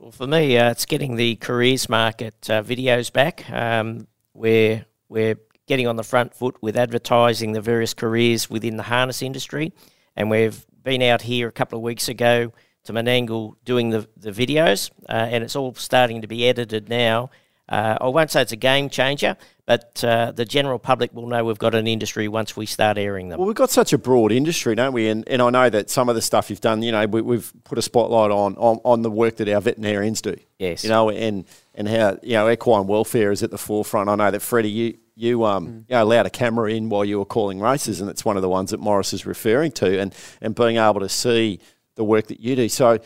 [0.00, 3.44] Well, for me, uh, it's getting the careers market uh, videos back.
[3.50, 8.84] Um, where we're getting on the front foot with advertising the various careers within the
[8.84, 9.74] harness industry,
[10.16, 12.50] and we've been out here a couple of weeks ago
[12.84, 17.28] to Menangle doing the the videos, uh, and it's all starting to be edited now.
[17.70, 21.44] Uh, I won't say it's a game changer, but uh, the general public will know
[21.44, 23.38] we've got an industry once we start airing them.
[23.38, 25.08] Well, we've got such a broad industry, don't we?
[25.08, 27.52] And, and I know that some of the stuff you've done, you know, we, we've
[27.62, 30.36] put a spotlight on, on on the work that our veterinarians do.
[30.58, 30.82] Yes.
[30.82, 31.44] You know, and
[31.76, 34.08] and how you know equine welfare is at the forefront.
[34.08, 37.20] I know that Freddie, you you um you know, allowed a camera in while you
[37.20, 40.12] were calling races, and it's one of the ones that Morris is referring to, and
[40.40, 41.60] and being able to see
[41.94, 42.68] the work that you do.
[42.68, 42.98] So.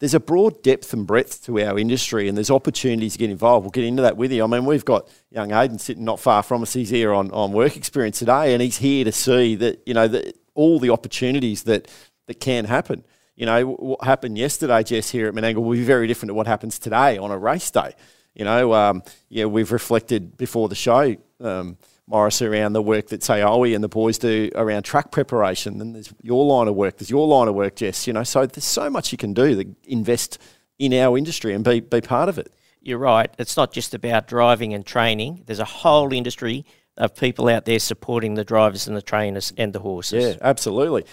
[0.00, 3.64] There's a broad depth and breadth to our industry, and there's opportunities to get involved.
[3.64, 4.42] We'll get into that with you.
[4.42, 6.72] I mean, we've got young Aiden sitting not far from us.
[6.72, 10.08] He's here on, on work experience today, and he's here to see that you know
[10.08, 11.88] that all the opportunities that
[12.26, 13.04] that can happen.
[13.36, 16.46] You know, what happened yesterday, Jess, here at Menangle will be very different to what
[16.46, 17.94] happens today on a race day.
[18.34, 21.76] You know, um, yeah, we've reflected before the show, um,
[22.10, 25.78] Morris, around the work that say Owie and the boys do around track preparation.
[25.78, 26.98] Then there's your line of work.
[26.98, 28.08] There's your line of work, Jess.
[28.08, 30.38] You know, so there's so much you can do to invest
[30.80, 32.52] in our industry and be be part of it.
[32.82, 33.32] You're right.
[33.38, 35.44] It's not just about driving and training.
[35.46, 36.64] There's a whole industry
[36.96, 40.34] of people out there supporting the drivers and the trainers and the horses.
[40.34, 41.04] Yeah, absolutely.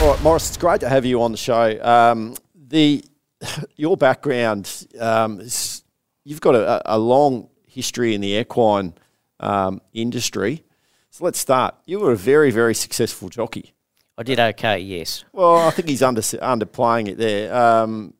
[0.00, 1.78] All right, Morris, it's great to have you on the show.
[1.80, 3.04] Um, the
[3.76, 5.84] your background, um, is,
[6.24, 8.94] you've got a, a long history in the equine
[9.40, 10.62] um, industry.
[11.10, 11.74] So let's start.
[11.86, 13.74] You were a very, very successful jockey.
[14.16, 15.24] I did okay, yes.
[15.32, 17.54] Well, I think he's under underplaying it there.
[17.54, 18.14] Um,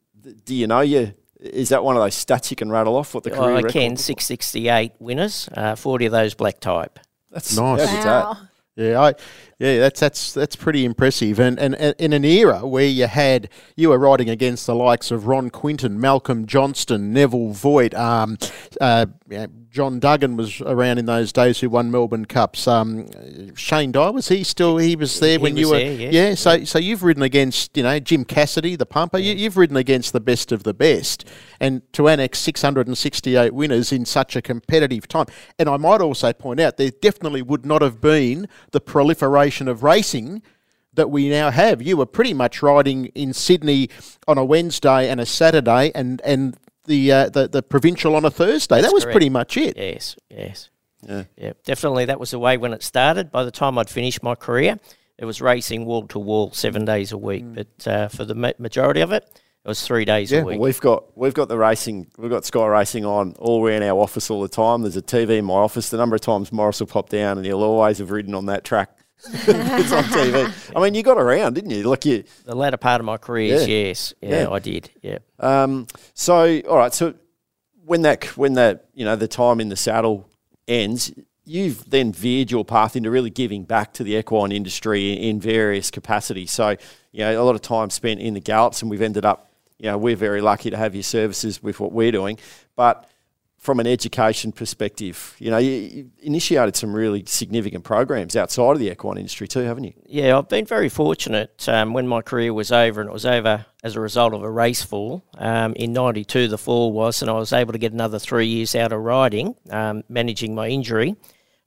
[0.44, 1.12] do you know you?
[1.38, 3.14] Is that one of those stats you can rattle off?
[3.14, 6.98] What the career I can, 668 winners, uh, 40 of those black type.
[7.30, 7.80] That's Nice.
[7.80, 8.35] Wow.
[8.35, 8.50] that?
[8.76, 9.14] Yeah, I,
[9.59, 11.38] yeah, that's that's that's pretty impressive.
[11.38, 15.11] And, and and in an era where you had you were riding against the likes
[15.11, 18.38] of Ron Quinton, Malcolm Johnston, Neville Voigt, um,
[18.80, 22.66] uh, yeah, John Duggan was around in those days who won Melbourne Cups.
[22.66, 23.06] Um,
[23.54, 24.78] Shane Dye was he still?
[24.78, 25.78] He was there He when you were.
[25.78, 26.12] there, yes.
[26.12, 29.18] Yeah, so so you've ridden against you know Jim Cassidy, the pumper.
[29.18, 31.24] You, you've ridden against the best of the best,
[31.61, 35.26] and to annex 668 winners in such a competitive time.
[35.56, 39.85] And I might also point out there definitely would not have been the proliferation of
[39.85, 40.42] racing
[40.94, 41.80] that we now have.
[41.80, 43.88] You were pretty much riding in Sydney
[44.26, 46.56] on a Wednesday and a Saturday, and and
[46.90, 48.83] the uh, the, the provincial on a Thursday.
[48.83, 49.14] that was correct.
[49.14, 49.76] pretty much it.
[49.76, 50.68] Yes, yes.
[51.09, 51.24] Yeah.
[51.37, 53.31] Yeah, definitely that was the way when it started.
[53.33, 54.79] By the time I'd finished my career,
[55.16, 57.44] it was racing wall to wall seven days a week.
[57.46, 59.24] But uh, for the ma- majority of it,
[59.64, 60.61] it was three days Yeah, a week.
[60.61, 64.31] We've got we've got the racing we've got Sky Racing on all around our office
[64.31, 64.83] all the time.
[64.83, 65.88] There's a TV in my office.
[65.88, 68.64] The number of times Morris will pop down and he'll always have ridden on that
[68.64, 68.90] track.
[69.33, 70.72] it's on TV.
[70.76, 71.83] I mean, you got around, didn't you?
[71.85, 72.24] Like you.
[72.44, 73.66] the latter part of my career, Yeah.
[73.66, 74.50] yes, yeah, Yeah.
[74.50, 74.90] I did.
[75.02, 76.92] Yeah, Um, so all right.
[76.94, 77.14] So
[77.85, 80.28] when that when that you know the time in the saddle
[80.68, 81.12] ends,
[81.44, 85.40] you've then veered your path into really giving back to the equine industry in, in
[85.40, 86.50] various capacities.
[86.52, 86.76] So
[87.12, 89.48] you know a lot of time spent in the gallops, and we've ended up.
[89.78, 92.38] You know, we're very lucky to have your services with what we're doing,
[92.76, 93.09] but
[93.61, 98.90] from an education perspective, you know, you, initiated some really significant programs outside of the
[98.90, 99.92] equine industry too, haven't you?
[100.07, 100.37] yeah.
[100.37, 103.96] I've been very fortunate um, when my career was over, and it was over as
[103.96, 105.23] a result of a race fall.
[105.37, 108.75] Um, in '92, the fall was, and I was able to get another three years
[108.75, 111.16] out of riding, um, managing my injury,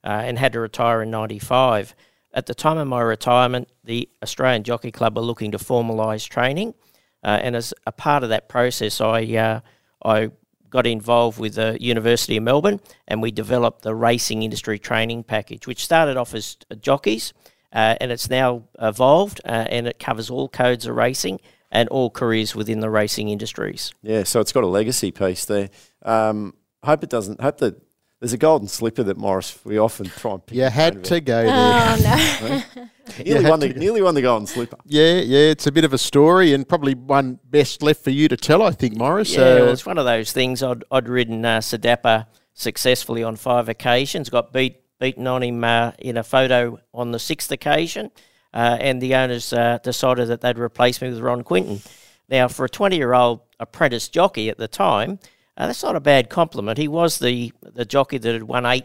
[0.02, 1.94] uh, and had to retire in '95.
[2.32, 6.74] At the time of my retirement, the Australian Jockey Club were looking to formalise training,
[7.22, 9.60] uh, and as a part of that process, I uh,
[10.04, 10.32] I
[10.74, 15.68] got involved with the University of Melbourne, and we developed the racing industry training package,
[15.68, 17.32] which started off as jockeys,
[17.72, 21.38] uh, and it's now evolved, uh, and it covers all codes of racing
[21.70, 23.94] and all careers within the racing industries.
[24.02, 25.70] Yeah, so it's got a legacy piece there.
[26.02, 27.40] Um, hope it doesn't.
[27.40, 27.80] Hope that
[28.20, 30.56] there's a golden slipper that Morris we often try and pick.
[30.56, 31.52] You had to go there.
[31.52, 32.84] Oh no.
[33.24, 34.78] nearly had won the to- nearly won the golden slipper.
[34.86, 38.28] Yeah, yeah, it's a bit of a story and probably one best left for you
[38.28, 39.34] to tell, I think, Morris.
[39.34, 40.62] Yeah, Uh, well, it's one of those things.
[40.62, 45.62] I'd, I'd ridden uh, Sir Dapper successfully on five occasions, got beat beaten on him
[45.64, 48.10] uh, in a photo on the sixth occasion,
[48.54, 51.82] uh, and the owners uh, decided that they'd replace me with Ron Quinton.
[52.30, 55.18] Now, for a 20 year old apprentice jockey at the time,
[55.56, 56.78] uh, that's not a bad compliment.
[56.78, 58.84] He was the, the jockey that had won eight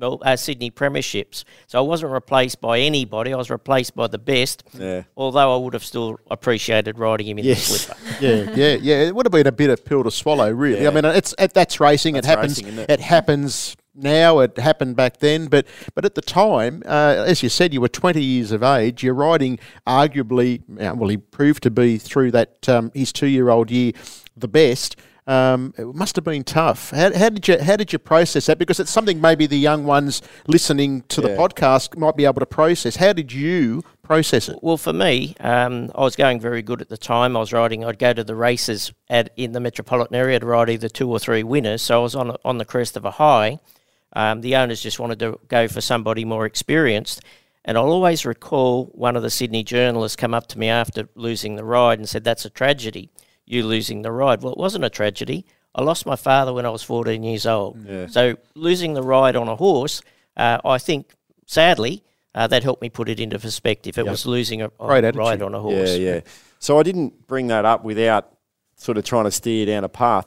[0.00, 1.44] uh, Sydney Premierships.
[1.66, 3.32] So I wasn't replaced by anybody.
[3.32, 4.62] I was replaced by the best.
[4.78, 5.02] Yeah.
[5.16, 7.68] Although I would have still appreciated riding him in Yes.
[7.68, 8.00] the slipper.
[8.24, 9.02] yeah, yeah, yeah.
[9.06, 10.86] It would have been a bit of pill to swallow, really.
[10.86, 12.14] I mean, it's it, that's racing.
[12.14, 12.58] That's it happens.
[12.58, 13.00] racing, isn't it?
[13.00, 14.38] happens now.
[14.38, 17.88] It happened back then, but but at the time, uh, as you said, you were
[17.88, 19.02] 20 years of age.
[19.02, 23.48] You're riding, arguably, uh, well, he proved to be through that um, his two year
[23.48, 23.92] old year
[24.36, 24.94] the best.
[25.28, 26.90] Um, it must have been tough.
[26.90, 28.58] How, how did you how did you process that?
[28.58, 32.46] Because it's something maybe the young ones listening to the podcast might be able to
[32.46, 32.96] process.
[32.96, 34.58] How did you process it?
[34.62, 37.36] Well, for me, um, I was going very good at the time.
[37.36, 37.84] I was riding.
[37.84, 41.18] I'd go to the races at in the metropolitan area to ride either two or
[41.18, 41.82] three winners.
[41.82, 43.60] So I was on on the crest of a high.
[44.14, 47.22] Um, the owners just wanted to go for somebody more experienced.
[47.66, 51.56] And I'll always recall one of the Sydney journalists come up to me after losing
[51.56, 53.10] the ride and said, "That's a tragedy.
[53.50, 55.44] You losing the ride." Well, it wasn't a tragedy.
[55.74, 57.78] I lost my father when I was 14 years old.
[58.08, 60.02] So losing the ride on a horse,
[60.36, 61.14] uh, I think,
[61.46, 62.02] sadly,
[62.34, 63.96] uh, that helped me put it into perspective.
[63.98, 65.90] It was losing a, a ride on a horse.
[65.96, 66.20] Yeah, yeah.
[66.58, 68.32] So I didn't bring that up without
[68.76, 70.26] sort of trying to steer down a path.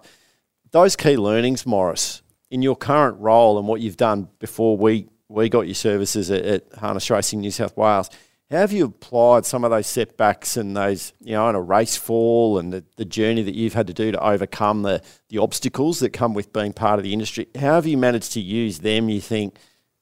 [0.72, 5.50] Those key learnings, Morris, in your current role and what you've done before we, we
[5.50, 8.10] got your services at, at Harness Racing New South Wales,
[8.52, 11.96] how have you applied some of those setbacks and those, you know, in a race
[11.96, 16.00] fall and the, the journey that you've had to do to overcome the, the obstacles
[16.00, 17.48] that come with being part of the industry?
[17.56, 19.56] How have you managed to use them, you think,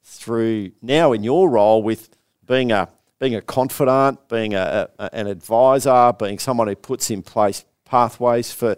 [0.03, 2.09] through now in your role with
[2.47, 7.21] being a being a confidant, being a, a, an advisor, being someone who puts in
[7.21, 8.77] place pathways for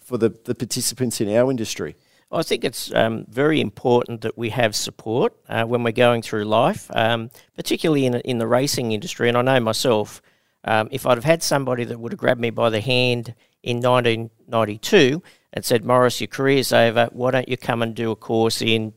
[0.00, 1.94] for the, the participants in our industry.
[2.32, 6.44] I think it's um, very important that we have support uh, when we're going through
[6.44, 9.28] life, um, particularly in, in the racing industry.
[9.28, 10.22] And I know myself,
[10.64, 13.80] um, if I'd have had somebody that would have grabbed me by the hand in
[13.80, 18.62] 1992 and said, Morris, your career's over, why don't you come and do a course
[18.62, 18.94] in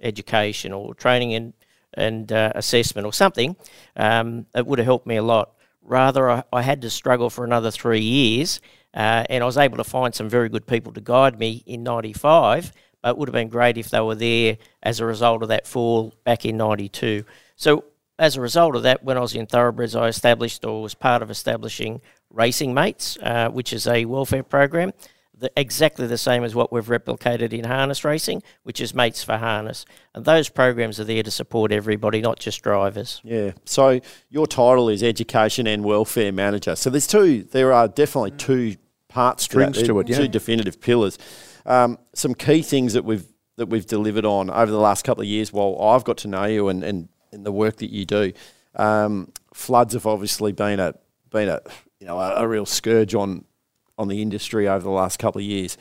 [0.00, 1.54] education or training and,
[1.94, 3.56] and uh, assessment or something,
[3.96, 5.52] um, it would have helped me a lot.
[5.82, 8.60] Rather, I, I had to struggle for another three years,
[8.94, 11.82] uh, and I was able to find some very good people to guide me in
[11.82, 15.48] 95, but it would have been great if they were there as a result of
[15.48, 17.24] that fall back in 92.
[17.56, 17.84] So,
[18.16, 21.20] as a result of that, when I was in Thoroughbreds, I established or was part
[21.20, 24.92] of establishing Racing Mates, uh, which is a welfare program
[25.36, 29.36] the, exactly the same as what we've replicated in harness racing, which is Mates for
[29.36, 29.84] Harness.
[30.14, 33.20] And those programs are there to support everybody, not just drivers.
[33.24, 33.52] Yeah.
[33.64, 36.76] So your title is education and welfare manager.
[36.76, 37.42] So there's two.
[37.44, 38.76] There are definitely two
[39.14, 40.16] parts Strings to, that, to it, yeah.
[40.18, 41.18] Two definitive pillars.
[41.64, 45.28] Um, some key things that we've that we've delivered on over the last couple of
[45.28, 45.52] years.
[45.52, 48.32] While I've got to know you and and, and the work that you do,
[48.74, 50.94] um, floods have obviously been a
[51.30, 51.60] been a
[52.00, 53.44] you know a, a real scourge on
[53.96, 55.78] on the industry over the last couple of years.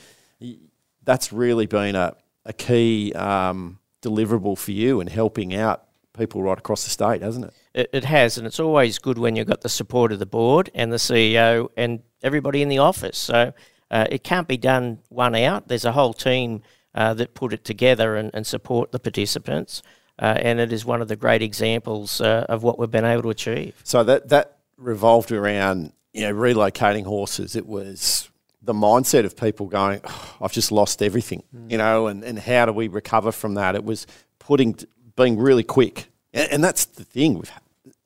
[1.03, 2.15] That's really been a
[2.45, 7.45] a key um, deliverable for you and helping out people right across the state, hasn't
[7.45, 7.53] it?
[7.73, 10.69] It, it has, and it's always good when you've got the support of the board
[10.75, 13.17] and the CEO and everybody in the office.
[13.17, 13.53] So
[13.91, 15.67] uh, it can't be done one out.
[15.67, 16.63] There's a whole team
[16.95, 19.83] uh, that put it together and, and support the participants.
[20.19, 23.23] Uh, and it is one of the great examples uh, of what we've been able
[23.23, 23.79] to achieve.
[23.83, 27.55] So that that revolved around you know relocating horses.
[27.55, 28.29] It was
[28.61, 32.67] the mindset of people going, "Oh, "I've just lost everything," you know, and, and how
[32.67, 33.75] do we recover from that?
[33.75, 34.05] It was
[34.37, 34.77] putting
[35.15, 37.33] being really quick, and, and that's the thing.
[37.35, 37.51] We've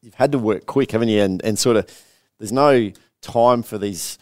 [0.01, 1.21] you've had to work quick, haven't you?
[1.21, 1.89] And and sort of
[2.39, 4.17] there's no time for these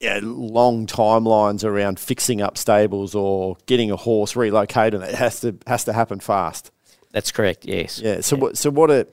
[0.00, 5.02] yeah, long timelines around fixing up stables or getting a horse relocated.
[5.02, 6.70] It has to has to happen fast.
[7.10, 7.98] That's correct, yes.
[8.00, 8.20] Yeah.
[8.20, 8.56] So what?
[8.58, 8.90] So what?
[8.90, 9.06] A,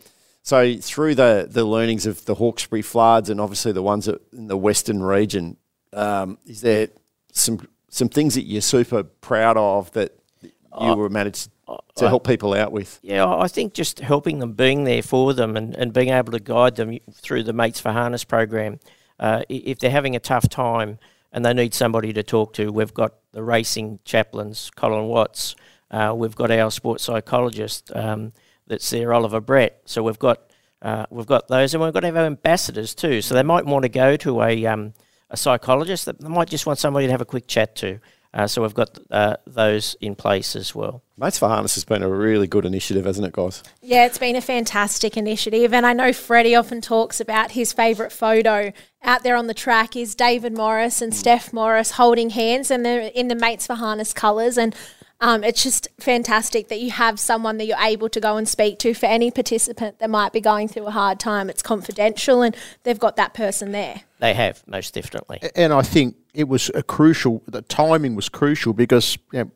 [0.43, 4.47] so through the the learnings of the Hawkesbury floods and obviously the ones that- in
[4.47, 5.58] the western region,
[5.93, 6.89] um, is there
[7.32, 11.49] some some things that you're super proud of that you were managed
[11.95, 12.99] to help people out with?
[13.01, 16.32] Yeah, I I think just helping them, being there for them, and, and being able
[16.32, 18.80] to guide them through the Mates for Harness program.
[19.19, 20.99] Uh, if they're having a tough time
[21.32, 25.56] and they need somebody to talk to, we've got the racing chaplains, Colin Watts.
[25.89, 28.34] Uh, we've got our sports psychologist um,
[28.67, 29.82] that's there, Oliver Brett.
[29.86, 30.41] So we've got
[30.82, 33.21] uh, we've got those, and we've got our ambassadors too.
[33.21, 34.93] So they might want to go to a um,
[35.30, 36.06] a psychologist.
[36.06, 37.99] That they might just want somebody to have a quick chat to.
[38.36, 41.02] Uh, so we've got uh, those in place as well.
[41.17, 43.63] Mates for Harness has been a really good initiative, hasn't it, guys?
[43.82, 45.74] Yeah, it's been a fantastic initiative.
[45.74, 49.95] And I know Freddie often talks about his favourite photo out there on the track
[49.95, 54.12] is David Morris and Steph Morris holding hands and they're in the Mates for Harness
[54.12, 54.58] colours.
[54.58, 54.76] And
[55.21, 58.80] um, it's just fantastic that you have someone that you're able to go and speak
[58.80, 61.49] to for any participant that might be going through a hard time.
[61.49, 64.01] It's confidential and they've got that person there.
[64.19, 65.41] They have most definitely.
[65.56, 67.41] and I think it was a crucial.
[67.47, 69.51] The timing was crucial because you know,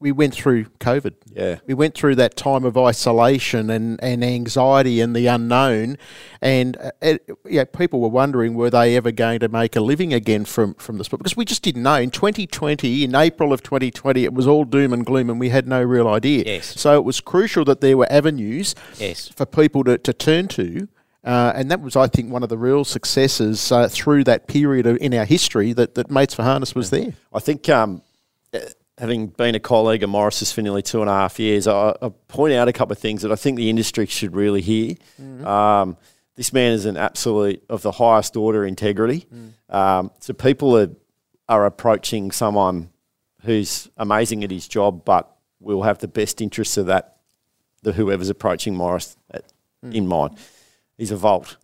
[0.00, 1.14] we went through COVID.
[1.34, 1.58] Yeah.
[1.66, 5.98] We went through that time of isolation and, and anxiety and the unknown.
[6.40, 10.12] And uh, it, yeah, people were wondering were they ever going to make a living
[10.12, 11.18] again from, from the sport?
[11.18, 11.96] Because we just didn't know.
[11.96, 15.66] In 2020, in April of 2020, it was all doom and gloom and we had
[15.66, 16.44] no real idea.
[16.46, 16.80] Yes.
[16.80, 19.28] So it was crucial that there were avenues Yes.
[19.28, 20.88] for people to, to turn to.
[21.24, 24.86] Uh, and that was, I think, one of the real successes uh, through that period
[24.86, 27.12] of, in our history that, that Mates for Harness was there.
[27.34, 28.02] I think um,
[28.98, 32.08] having been a colleague of Maurice's for nearly two and a half years, I, I
[32.26, 34.96] point out a couple of things that I think the industry should really hear.
[35.46, 35.96] Um,
[36.34, 39.26] this man is an absolute of the highest order integrity.
[39.68, 40.90] Um, so people are,
[41.48, 42.90] are approaching someone
[43.42, 45.30] who's amazing at his job, but
[45.60, 47.16] will have the best interests of that,
[47.82, 49.44] the whoever's approaching Maurice at,
[49.82, 50.36] in mind.
[50.96, 51.56] He's a vault.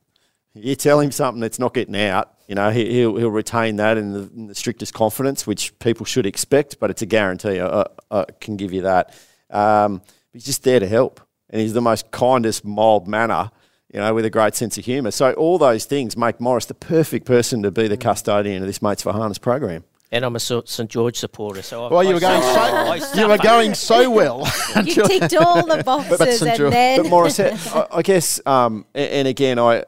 [0.54, 3.96] You tell him something that's not getting out, you know, he, he'll, he'll retain that
[3.96, 7.60] in the, in the strictest confidence, which people should expect, but it's a guarantee.
[7.60, 9.14] I, I, I can give you that.
[9.50, 10.02] Um,
[10.32, 11.20] he's just there to help.
[11.50, 13.50] And he's the most kindest, mild manner,
[13.92, 15.10] you know, with a great sense of humour.
[15.12, 18.82] So all those things make Maurice the perfect person to be the custodian of this
[18.82, 19.84] Mates for Harness program.
[20.10, 23.20] And I'm a St St George supporter, so I- Well, you were going I so
[23.20, 24.46] you were going so well.
[24.84, 26.60] You ticked all the boxes St.
[26.60, 29.84] and then But Maurice, I, I guess, um, a- and again, I,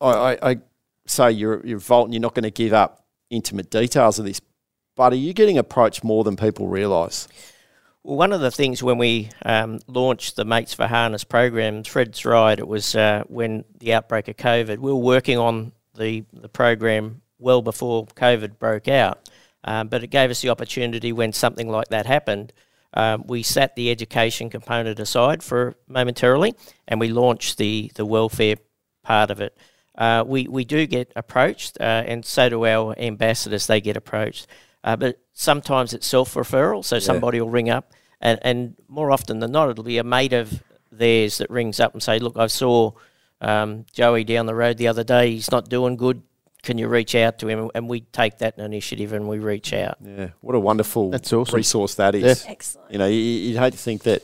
[0.00, 0.58] I, I, I
[1.08, 4.40] say you're you're Volt and you're not going to give up intimate details of this,
[4.96, 7.28] but are you getting approached more than people realise?
[8.02, 12.24] Well, one of the things when we um, launched the Mates for Harness program, Fred's
[12.24, 14.78] right, it was uh, when the outbreak of COVID.
[14.78, 19.28] We were working on the, the program well before COVID broke out,
[19.64, 22.52] um, but it gave us the opportunity when something like that happened.
[22.94, 26.54] Um, we sat the education component aside for momentarily,
[26.86, 28.56] and we launched the the welfare
[29.02, 29.56] part of it.
[29.98, 33.66] Uh, we we do get approached, uh, and so do our ambassadors.
[33.66, 34.46] They get approached,
[34.84, 36.84] uh, but sometimes it's self referral.
[36.84, 40.32] So somebody will ring up, and, and more often than not, it'll be a mate
[40.32, 42.92] of theirs that rings up and say, "Look, I saw
[43.40, 45.32] um, Joey down the road the other day.
[45.32, 46.22] He's not doing good.
[46.62, 49.98] Can you reach out to him?" And we take that initiative and we reach out.
[50.00, 51.56] Yeah, what a wonderful That's awesome.
[51.56, 52.46] resource that is.
[52.46, 52.92] excellent.
[52.92, 54.22] You know, you, you'd hate to think that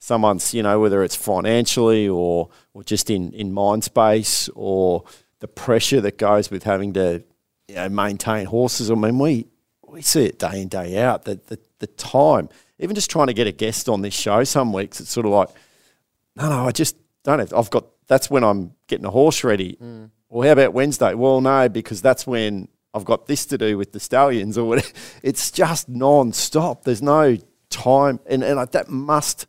[0.00, 5.04] someone's, you know, whether it's financially or, or just in, in mind space or
[5.38, 7.22] the pressure that goes with having to,
[7.68, 8.90] you know, maintain horses.
[8.90, 9.46] I mean, we,
[9.86, 13.34] we see it day in, day out, that the, the time, even just trying to
[13.34, 15.48] get a guest on this show some weeks, it's sort of like,
[16.36, 19.78] no, no, I just don't have, I've got, that's when I'm getting a horse ready.
[19.80, 20.10] Mm.
[20.28, 21.14] Well, how about Wednesday?
[21.14, 24.88] Well, no, because that's when I've got this to do with the stallions or whatever.
[25.22, 26.84] It's just non-stop.
[26.84, 27.38] There's no
[27.70, 28.20] time.
[28.26, 29.46] And, and that must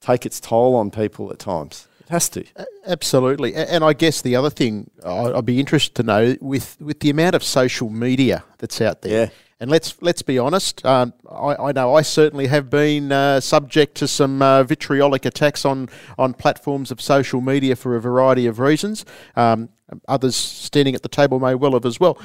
[0.00, 1.88] take its toll on people at times.
[2.04, 2.44] It has to.
[2.86, 7.10] Absolutely, and I guess the other thing I'd be interested to know with with the
[7.10, 9.26] amount of social media that's out there.
[9.26, 9.30] Yeah.
[9.60, 10.84] And let's let's be honest.
[10.84, 15.64] Um, I, I know I certainly have been uh, subject to some uh, vitriolic attacks
[15.64, 15.88] on
[16.18, 19.06] on platforms of social media for a variety of reasons.
[19.36, 19.70] Um,
[20.06, 22.18] others standing at the table may well have as well.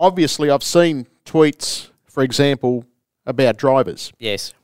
[0.00, 2.84] Obviously, I've seen tweets, for example,
[3.26, 4.54] about drivers Yes.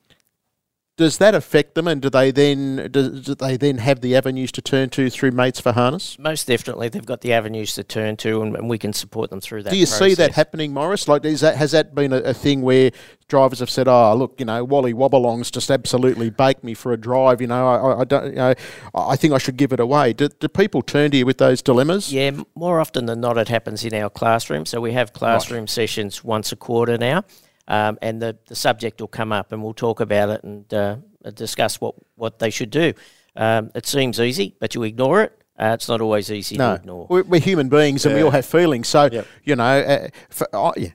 [1.01, 4.53] Does that affect them, and do they then do, do they then have the avenues
[4.53, 6.19] to turn to through Mates for Harness?
[6.19, 9.41] Most definitely, they've got the avenues to turn to, and, and we can support them
[9.41, 9.71] through that.
[9.71, 11.09] Do you see that happening, Maurice?
[11.09, 12.91] Like, is that has that been a, a thing where
[13.29, 16.99] drivers have said, "Oh, look, you know, Wally Wobblongs just absolutely baked me for a
[16.99, 17.41] drive.
[17.41, 18.55] You know, I, I- don't, you know,
[18.95, 21.63] I think I should give it away." Do, do people turn to you with those
[21.63, 22.13] dilemmas?
[22.13, 24.67] Yeah, more often than not, it happens in our classroom.
[24.67, 27.25] So we have classroom sessions once a quarter now,
[27.69, 30.97] um, and the, the subject will come up, and we'll talk about it and uh,
[31.35, 32.93] discuss what, what they should do.
[33.37, 35.41] Um, it seems easy, but you ignore it.
[35.59, 37.07] Uh, it's not always easy to ignore.
[37.11, 38.89] we're, we're human beings and we all have feelings.
[38.89, 39.27] So Yep.
[39.45, 40.89] you know, uh, for, I yeah,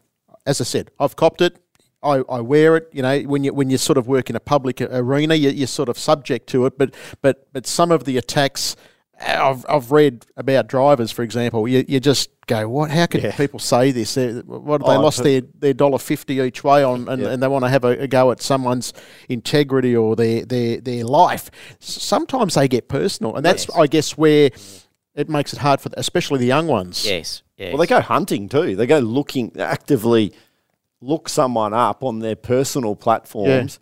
[0.47, 1.57] as I said, I've copped it.
[2.01, 2.89] I, I wear it.
[2.91, 5.67] You know, when you when you sort of work in a public arena, you, you're
[5.67, 6.77] sort of subject to it.
[6.79, 8.75] But but but some of the attacks.
[9.21, 11.67] I've, I've read about drivers, for example.
[11.67, 12.91] You, you just go, what?
[12.91, 13.35] How can Yeah.
[13.35, 14.13] people say this?
[14.15, 17.29] They're- What have they Oh, lost their their dollar fifty each way on, and, Yeah.
[17.29, 18.93] and they want to have a, a go at someone's
[19.29, 21.49] integrity or their their their life.
[21.79, 23.77] Sometimes they get personal, and that's Yes.
[23.77, 24.49] I guess where
[25.15, 27.05] it makes it hard for, especially the young ones.
[27.05, 27.71] Yes, yes.
[27.71, 28.75] Well, they go hunting too.
[28.75, 30.33] They go looking, actively
[31.01, 33.79] look someone up on their personal platforms.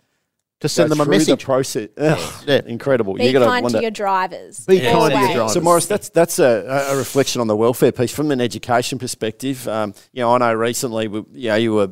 [0.64, 1.44] To send go them a through the message.
[1.44, 1.88] process.
[1.98, 2.60] Ugh, Yeah.
[2.66, 3.14] Incredible.
[3.14, 4.60] Be You gotta kind wonder- to your drivers.
[4.66, 5.52] Be kind to your drivers.
[5.52, 9.68] So, Maurice, that's that's a, a reflection on the welfare piece from an education perspective.
[9.68, 11.90] Um, you know, I know recently, we, you know, you were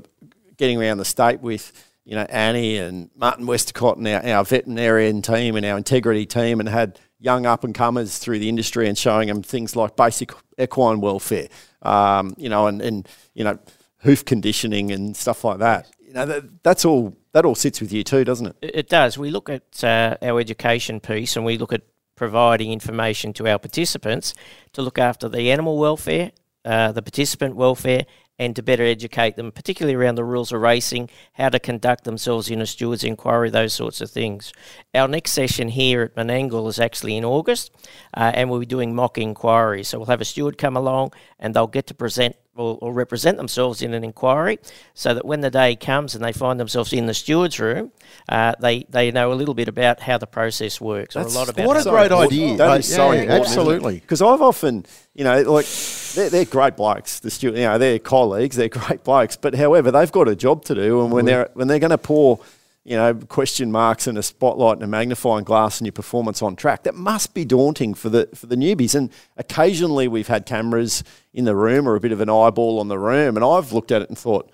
[0.57, 1.71] getting around the state with,
[2.05, 6.59] you know, Annie and Martin Westcott and our, our veterinarian team and our integrity team,
[6.61, 10.33] and had young up and comers through the industry and showing them things like basic
[10.59, 11.49] equine welfare,
[11.83, 13.59] um, you know, and, and you know,
[13.99, 15.89] hoof conditioning and stuff like that.
[16.05, 17.15] you know, that, that's all.
[17.33, 18.57] That all sits with you too, doesn't it?
[18.61, 19.17] It, does.
[19.17, 21.83] We look at uh, our education piece, and we look at
[22.15, 24.35] providing information to our participants
[24.75, 26.33] to look after the animal welfare,
[26.65, 28.05] uh, the participant welfare,
[28.39, 32.51] and to better educate them, particularly around the rules of racing, how to conduct themselves
[32.51, 34.53] in a steward's inquiry, those sorts of things.
[34.95, 37.71] Our next session here at Menangle is actually in August,
[38.15, 39.89] uh, and we'll be doing mock inquiries.
[39.89, 43.39] So we'll have a steward come along, and they'll get to present or, or, represent
[43.39, 44.59] themselves in an inquiry
[44.95, 47.91] so that when the day comes and they find themselves in the steward's room,
[48.29, 51.39] uh, they, they know a little bit about how the process works That's, or a
[51.39, 52.57] lot about What a great idea.
[52.57, 53.23] That is so yeah.
[53.23, 54.01] Absolutely.
[54.01, 54.85] Because I've often,
[55.15, 55.67] you know, like,
[56.15, 59.91] they're, they're great blokes, the steward, you know, they're colleagues, they're great blokes, but however,
[59.91, 62.41] they've got a job to do, and when they're, when they're going to pour
[62.85, 66.57] you know, question marks and a spotlight and a magnifying glass and your performance on
[66.57, 66.83] track.
[66.83, 68.95] That must be daunting for the for the newbies.
[68.95, 72.89] And occasionally we've had cameras in the room or a bit of an eyeball on
[72.89, 74.51] the room, and I've looked at it and thought,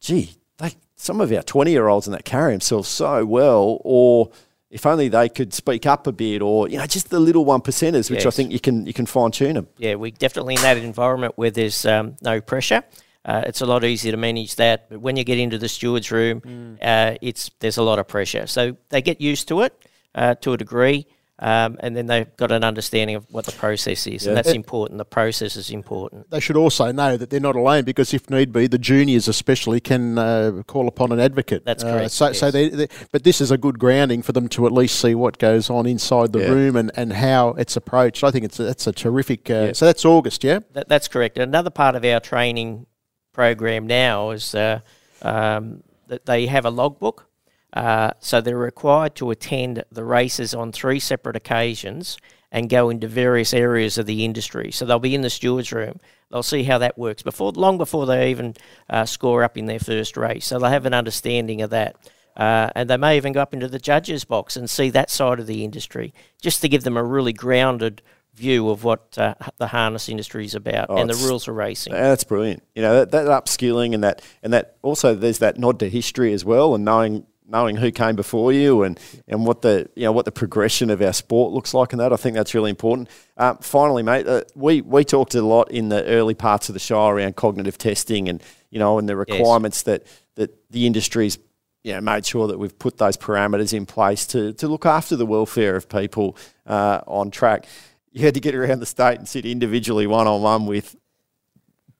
[0.00, 4.30] gee, they, some of our twenty year olds in that carry themselves so well, or
[4.70, 7.60] if only they could speak up a bit, or you know, just the little one
[7.62, 8.26] percenters, which Yes.
[8.26, 9.68] I think you can you can fine tune them.
[9.78, 12.82] Yeah, we're definitely in that environment where there's um, no pressure.
[13.24, 16.10] Uh, it's a lot easier to manage that, but when you get into the steward's
[16.10, 16.76] room, Mm.
[16.82, 18.46] uh, it's there's a lot of pressure.
[18.46, 19.72] So they get used to it
[20.14, 21.06] uh, to a degree,
[21.38, 24.98] um, and then they've got an understanding of what the process is, and that's important.
[24.98, 26.30] The process is important.
[26.30, 29.80] They should also know that they're not alone because, if need be, the juniors especially
[29.80, 31.64] can uh, call upon an advocate.
[31.64, 32.52] That's Uh, correct, so, so yes.
[32.52, 35.38] they, they, but this is a good grounding for them to at least see what
[35.38, 36.50] goes on inside the Yeah.
[36.50, 38.22] room and, and how it's approached.
[38.22, 39.48] I think it's a, that's a terrific.
[39.50, 40.58] Uh, So that's August, yeah.
[40.74, 41.38] That, that's correct.
[41.38, 42.86] Another part of our training
[43.34, 44.80] program now is uh,
[45.20, 47.26] um, that they have a logbook.
[47.74, 52.16] Uh, so they're required to attend the races on three separate occasions
[52.52, 54.70] and go into various areas of the industry.
[54.70, 55.98] So they'll be in the stewards room.
[56.30, 58.54] They'll see how that works before, long before they even
[58.88, 60.46] uh, score up in their first race.
[60.46, 61.96] So they'll have an understanding of that.
[62.36, 65.40] Uh, and they may even go up into the judges' box and see that side
[65.40, 68.02] of the industry, just to give them a really grounded
[68.34, 71.92] view of what uh, the harness industry is about and the rules of racing.
[71.92, 72.62] That's brilliant.
[72.74, 76.32] You know that, that upskilling and that and that also there's that nod to history
[76.32, 80.12] as well and knowing knowing who came before you and, and what the you know
[80.12, 83.08] what the progression of our sport looks like and that I think that's really important.
[83.36, 86.80] Um, finally, mate, uh, we we talked a lot in the early parts of the
[86.80, 91.38] show around cognitive testing and you know and the requirements that that the industry's
[91.84, 95.16] you know, made sure that we've put those parameters in place to, to look after
[95.16, 96.34] the welfare of people
[96.66, 97.66] uh, on track.
[98.14, 100.94] You had to get around the state and sit individually one on one with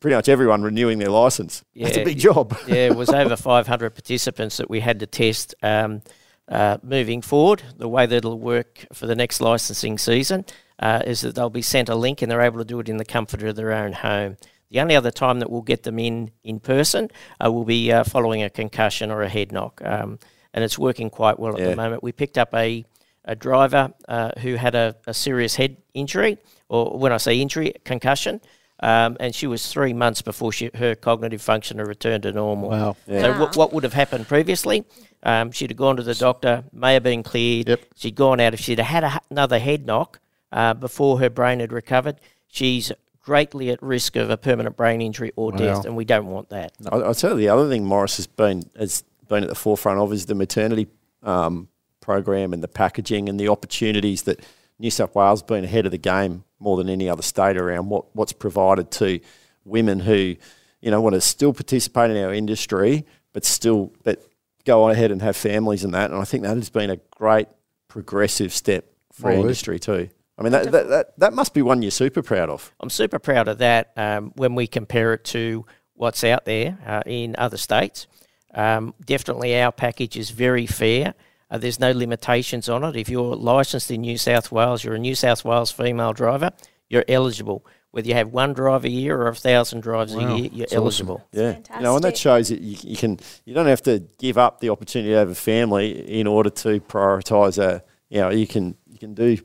[0.01, 1.65] pretty much everyone renewing their license.
[1.75, 2.57] That's a big job.
[2.69, 5.55] yeah, it was over 500 participants that we had to test.
[5.63, 6.03] Um,
[6.49, 10.45] uh, moving forward, the way that it'll work for the next licensing season
[10.79, 12.99] uh, is that they'll be sent a link and they're able to do it in
[12.99, 14.37] the comfort of their own home.
[14.71, 17.09] The only other time that we'll get them in in person
[17.45, 20.19] uh, will be uh, following a concussion or a head knock, um,
[20.53, 21.71] and it's working quite well at Yeah.
[21.71, 22.03] the moment.
[22.03, 22.85] We picked up a
[23.25, 27.73] a driver uh, who had a, a serious head injury, or when I say injury,
[27.85, 28.41] concussion,
[28.81, 32.71] um, and she was three months before she, her cognitive function had returned to normal.
[32.71, 32.97] Wow.
[33.07, 34.85] So what, what would have happened previously?
[35.23, 37.69] Um, she'd have gone to the doctor, may have been cleared.
[37.69, 37.81] Yep.
[37.97, 38.53] She'd gone out.
[38.53, 40.21] If she'd had a, another head knock
[40.53, 45.33] uh, before her brain had recovered, she's greatly at risk of a permanent brain injury
[45.37, 46.73] or death, and we don't want that.
[46.93, 49.99] I, I'll tell you the other thing Maurice has been has been at the forefront
[49.99, 50.89] of is the maternity
[51.23, 51.69] um,
[52.05, 54.45] program and the packaging and the opportunities that
[54.79, 57.89] New South Wales has been ahead of the game more than any other state around
[57.89, 59.21] what, what's provided to
[59.65, 60.37] women who,
[60.83, 64.23] you know, want to still participate in our industry, but still but
[64.67, 66.11] go on ahead and have families and that.
[66.11, 67.49] And I think that has been a great
[67.89, 70.11] progressive step for our industry too.
[70.37, 72.75] I mean, that, that, that, that must be one you're super proud of.
[72.81, 77.03] I'm super proud of that um, when we compare it to what's out there uh,
[77.07, 78.09] in other states.
[78.53, 81.15] Um, definitely, our package is very fair.
[81.51, 82.97] Uh, there's no limitations on it.
[82.97, 86.51] If you're licensed in New South Wales, you're a New South Wales female driver,
[86.89, 87.67] you're eligible.
[87.91, 91.25] Whether you have one drive a year or a thousand drives a year, you're eligible.
[91.31, 94.37] Yeah, you know, and that shows that you, you can you don't have to give
[94.37, 98.49] up the opportunity to have a family in order to prioritise a you know you
[98.49, 99.39] can you can do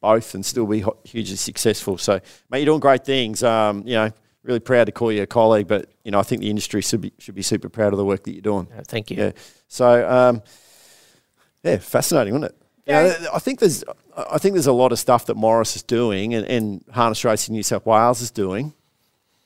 [0.00, 1.98] both and still be hugely successful.
[1.98, 3.42] So, mate, you're doing great things.
[3.42, 4.10] Um, you know,
[4.42, 7.02] really proud to call you a colleague, but you know, I think the industry should
[7.02, 8.68] be should be super proud of the work that you're doing.
[8.76, 9.18] Uh, thank you.
[9.18, 9.32] Yeah.
[9.68, 10.42] So, um,
[11.62, 12.56] yeah, fascinating, wasn't it?
[12.86, 13.84] You know, I think there's,
[14.16, 17.54] I think there's a lot of stuff that Maurice is doing and, and Harness Racing
[17.54, 18.72] New South Wales is doing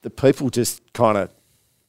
[0.03, 1.31] that people just kind of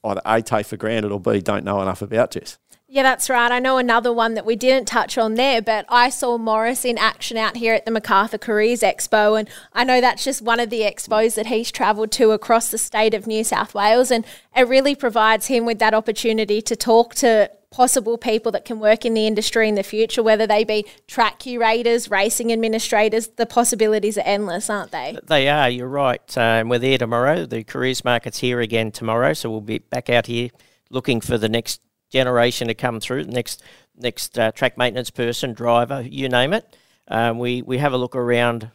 [0.03, 2.57] either A, take for granted or B, don't know enough about, Jess.
[2.87, 3.51] Yeah, that's right.
[3.51, 6.97] I know another one that we didn't touch on there, but I saw Maurice in
[6.97, 10.69] action out here at the Macarthur Careers Expo, and I know that's just one of
[10.69, 14.23] the expos that he's travelled to across the state of New South Wales, and
[14.55, 19.05] it really provides him with that opportunity to talk to possible people that can work
[19.05, 23.29] in the industry in the future, whether they be track curators, racing administrators.
[23.29, 25.17] The possibilities are endless, aren't they?
[25.27, 25.69] They are.
[25.69, 26.37] You're right.
[26.37, 27.45] And we're there tomorrow.
[27.45, 30.49] The careers market's here again tomorrow, so we'll be back out here
[30.89, 33.25] looking for the next generation to come through.
[33.25, 33.61] The next
[33.97, 36.75] next uh, track maintenance person, driver, you name it.
[37.07, 38.71] Um, we we have a look around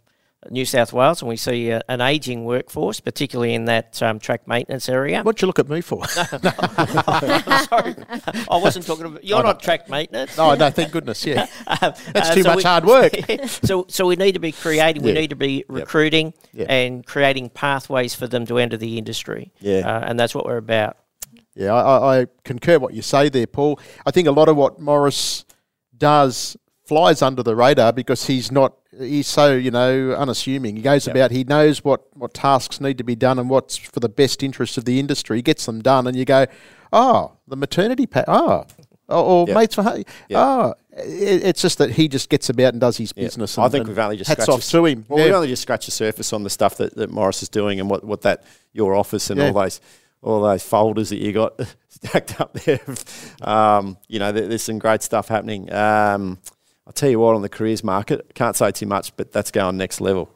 [0.48, 4.48] New South Wales, and we see uh, an ageing workforce, particularly in that um, track
[4.48, 5.22] maintenance area.
[5.22, 6.06] What'd you look at me for?
[6.08, 7.94] Sorry,
[8.48, 9.22] I wasn't talking about.
[9.24, 10.38] You're not track maintenance.
[10.38, 11.46] oh, no, thank goodness, yeah.
[11.66, 13.12] Um, That's uh, too so much we- hard work.
[13.64, 15.02] so, so we need to be creating.
[15.02, 19.52] We need to be recruiting and creating pathways for them to enter the industry.
[19.60, 19.80] Yeah.
[19.80, 20.96] uh, and that's what we're about.
[21.54, 23.78] Yeah, I- I concur what you say there, Paul.
[24.06, 25.44] I think a lot of what Maurice
[25.96, 30.76] does flies under the radar because he's not he's so you know unassuming.
[30.76, 34.00] He goes about he knows what what tasks need to be done and what's for
[34.00, 35.38] the best interest of the industry.
[35.38, 36.46] He gets them done, and you go,
[36.92, 38.64] oh, the maternity pay, oh.
[39.08, 39.54] Or, or Yeah.
[39.54, 39.82] mates for
[40.34, 43.58] oh, it, it's just that he just gets about and does his business.
[43.58, 45.04] I think we've only just hats scratched off the- to him.
[45.08, 45.24] Well, Yeah.
[45.24, 47.90] we've only just scratched the surface on the stuff that, that Maurice is doing and
[47.90, 49.48] what, what that your office and Yeah.
[49.48, 49.80] all those
[50.22, 52.78] all those folders that you got stacked up there.
[53.42, 55.72] Um, you know, there, there's some great stuff happening.
[55.72, 56.38] Um,
[56.90, 59.76] I'll tell you what, on the careers market, can't say too much, but that's going
[59.76, 60.28] next level.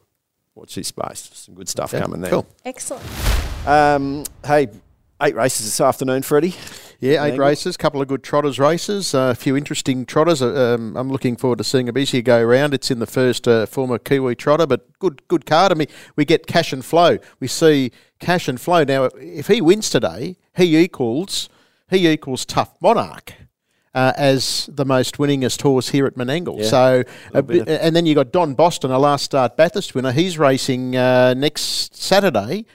[0.55, 1.29] Watch this space.
[1.35, 2.31] Some good stuff Yeah, coming there.
[2.31, 2.47] cool.
[2.65, 3.03] Excellent.
[3.67, 4.69] Um, hey,
[5.21, 6.55] eight races this afternoon, Freddie.
[7.01, 7.39] Yeah, eight Angle.
[7.49, 10.41] races, couple of good trotters races, uh, a few interesting trotters.
[10.43, 12.73] Uh, Um, I'm looking forward to seeing Abisia go around.
[12.73, 15.73] It's in the first uh, former Kiwi trotter, but good good card.
[15.73, 17.19] I mean, we get Cash and Flow.
[17.41, 17.91] We see
[18.21, 19.07] Cash and Flow now.
[19.19, 21.49] If he wins today, he equals
[21.91, 23.35] he equals Tough Monarch.
[23.95, 26.59] Uh, as the most winningest horse here at Menangle.
[26.59, 29.95] Yeah, so, a bit bit, and then you got Don Boston, a last start Bathurst
[29.95, 30.11] winner.
[30.11, 32.67] He's racing uh, next Saturday.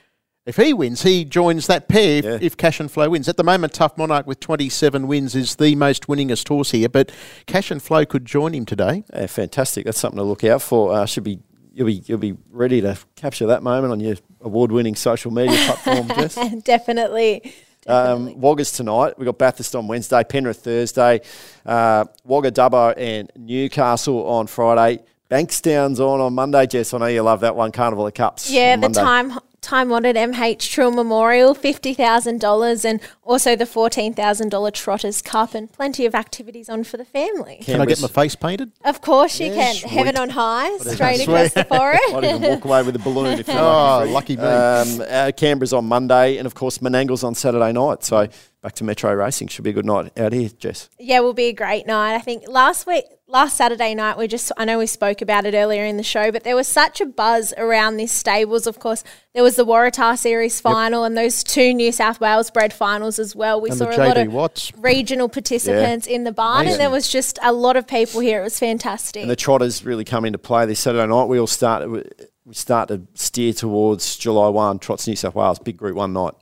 [0.46, 2.38] If he wins, he joins that pair if, Yeah.
[2.42, 3.28] if Cash and Flow wins.
[3.28, 7.12] At the moment, Tough Monarch with 27 wins is the most winningest horse here, but
[7.46, 9.04] Cash and Flow could join him today.
[9.14, 9.84] Yeah, fantastic.
[9.86, 10.94] That's something to look out for.
[10.94, 11.40] Uh, should be
[11.74, 16.08] you'll be you'll be ready to capture that moment on your award-winning social media platform,
[16.16, 16.36] Jess.
[16.64, 17.54] Definitely.
[17.88, 19.18] Um, Waggers tonight.
[19.18, 21.22] We've got Bathurst on Wednesday, Penrith Thursday,
[21.66, 25.04] uh, Wagga Dubbo and Newcastle on Friday.
[25.30, 26.94] Bankstown's on on Monday, Jess.
[26.94, 28.50] I know you love that one, Carnival of Cups.
[28.50, 29.02] Yeah, on the Monday.
[29.02, 34.72] time time honoured MH Treuer Memorial, fifty thousand dollars, and also the fourteen thousand dollar
[34.72, 37.60] Trotters Cup, and plenty of activities on for the family.
[37.62, 38.72] Can I get my face painted?
[38.86, 39.76] Of course, you Yeah, can.
[39.76, 39.92] sweet.
[39.92, 41.28] Heaven on high, straight Sweet.
[41.30, 42.24] across the Might forehead.
[42.24, 44.44] even walk away with a balloon if you Oh, lucky me.
[44.44, 48.04] Um, uh, Canberra's on Monday, and of course Menangle's on Saturday night.
[48.04, 48.28] So
[48.62, 49.48] back to Metro Racing.
[49.50, 50.90] Should be a good night out here, Jess.
[51.00, 52.16] Yeah, will be a great night.
[52.16, 55.54] I think last week, last Saturday night, we just, I know we spoke about it
[55.54, 58.66] earlier in the show, but there was such a buzz around this stables.
[58.68, 59.04] Of course,
[59.34, 63.36] there was the Waratah Series final and those two New South Wales bred finals as
[63.36, 63.62] well.
[63.62, 64.72] We And saw a lot of Watts.
[64.78, 66.74] regional participants in the barn, Amazing.
[66.74, 68.42] and there was just a lot of people here.
[68.42, 69.22] It was fantastic.
[69.22, 71.26] And the trotters really come into play this Saturday night.
[71.26, 74.80] We all start we start to steer towards July one.
[74.80, 76.34] Trots New South Wales, big Group One night.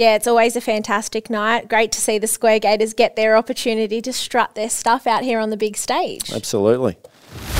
[0.00, 1.68] Yeah, it's always a fantastic night.
[1.68, 5.38] Great to see the Square Gaiters get their opportunity to strut their stuff out here
[5.38, 6.32] on the big stage.
[6.32, 6.96] Absolutely.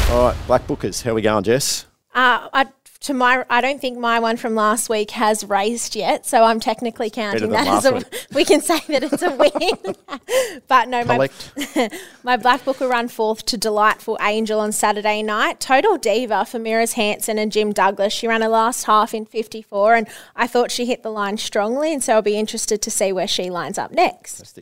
[0.08, 1.02] All right, Black Bookers.
[1.02, 1.84] How we going, Jess?
[2.14, 2.66] Uh, I,
[3.00, 6.60] to my, I don't think my one from last week has raced yet, so I'm
[6.60, 7.92] technically counting that as a.
[7.92, 9.96] last We can say that it's a win,
[10.68, 11.94] but no, my, Collect.
[12.22, 15.60] my Black Book will run fourth to Delightful Angel on Saturday night.
[15.60, 18.12] Total Diva for Miras Hanson and Jim Douglas.
[18.12, 21.94] She ran a last half in 54, and I thought she hit the line strongly,
[21.94, 24.60] and so I'll be interested to see where she lines up next.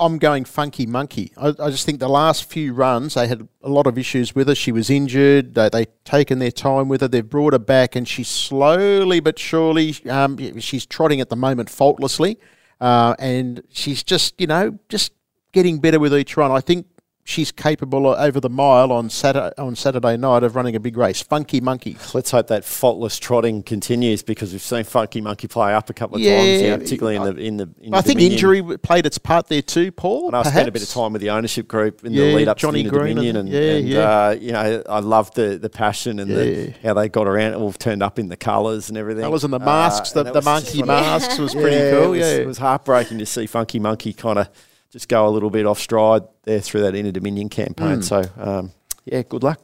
[0.00, 1.32] I'm going funky monkey.
[1.36, 4.48] I, I just think the last few runs they had a lot of issues with
[4.48, 4.54] her.
[4.54, 5.54] She was injured.
[5.54, 7.08] They they taken their time with her.
[7.08, 11.68] They've brought her back, and she's slowly but surely um, she's trotting at the moment
[11.68, 12.38] faultlessly,
[12.80, 15.12] uh, and she's just you know just
[15.52, 16.50] getting better with each run.
[16.50, 16.86] I think
[17.24, 20.96] she's capable of, over the mile on Saturday on Saturday night of running a big
[20.96, 21.22] race.
[21.22, 21.96] Funky monkey.
[22.14, 26.16] Let's hope that faultless trotting continues because we've seen Funky Monkey play up a couple
[26.16, 27.68] of Yeah, times, know, particularly in the in the.
[27.82, 28.32] In I the think Dominion.
[28.32, 30.28] injury played its part there too, Paul.
[30.28, 32.48] And I spent a bit of time with the ownership group in Yeah, the lead
[32.48, 34.00] up Johnny to the Green Dominion, and- and, yeah, and yeah.
[34.26, 36.36] Uh, you know, I loved the the passion and Yeah.
[36.36, 37.52] the, how they got around.
[37.52, 39.22] It all turned up in the colours and everything.
[39.22, 42.02] Colours and the Uh, masks, the, the monkey masks was pretty Yeah, cool.
[42.14, 44.48] It was, yeah, it was heartbreaking to see Funky Monkey kind of
[44.90, 47.96] just go a little bit off stride there through that Inter Dominion campaign.
[47.96, 48.02] Hmm.
[48.02, 48.72] So um,
[49.04, 49.60] yeah, good luck.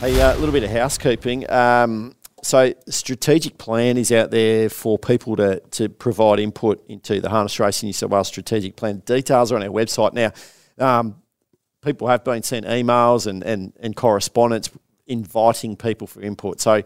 [0.00, 1.48] Hey, uh, a little bit of housekeeping.
[1.50, 7.28] Um, so, strategic plan is out there for people to, to provide input into the
[7.28, 9.00] Harness Racing New South Wales strategic plan.
[9.06, 10.32] Details are on our website now.
[10.76, 11.22] Um,
[11.82, 14.70] people have been sent emails and, and, and correspondence
[15.06, 16.60] inviting people for input.
[16.60, 16.82] So,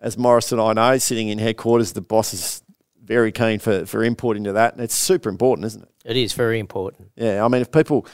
[0.00, 2.62] as Maurice and I know, sitting in headquarters, the boss is
[3.02, 4.72] very keen for, for input into that.
[4.72, 5.90] And it's super important, isn't it?
[6.06, 7.10] It is very important.
[7.16, 8.06] Yeah, I mean, if people,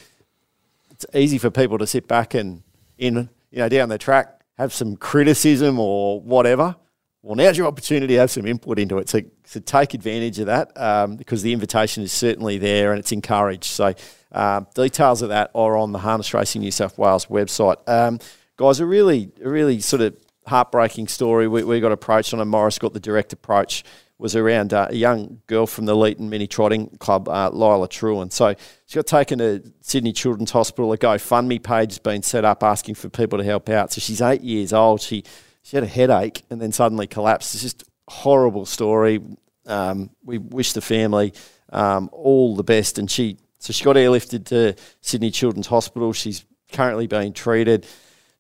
[0.90, 2.62] it's easy for people to sit back and
[2.96, 6.76] in you know down the track have some criticism or whatever.
[7.22, 9.08] Well, now's your opportunity to have some input into it.
[9.08, 13.12] So, so take advantage of that um, because the invitation is certainly there and it's
[13.12, 13.64] encouraged.
[13.64, 13.94] So
[14.32, 17.76] uh, details of that are on the Harness Racing New South Wales website.
[17.88, 18.18] Um,
[18.56, 20.16] guys, a really, really sort of
[20.46, 21.48] heartbreaking story.
[21.48, 23.84] We, we got approached on a Maurice got the direct approach
[24.22, 28.30] was around uh, a young girl from the Leeton Mini Trotting Club, uh, Lila Truen.
[28.30, 28.54] So
[28.86, 30.92] she got taken to Sydney Children's Hospital.
[30.92, 33.92] A GoFundMe page has been set up asking for people to help out.
[33.92, 35.00] So she's eight years old.
[35.00, 35.24] She
[35.62, 37.54] she had a headache and then suddenly collapsed.
[37.54, 39.20] It's just a horrible story.
[39.66, 41.34] Um, we wish the family
[41.72, 42.98] um, all the best.
[42.98, 46.12] And she so she got airlifted to Sydney Children's Hospital.
[46.12, 47.86] She's currently being treated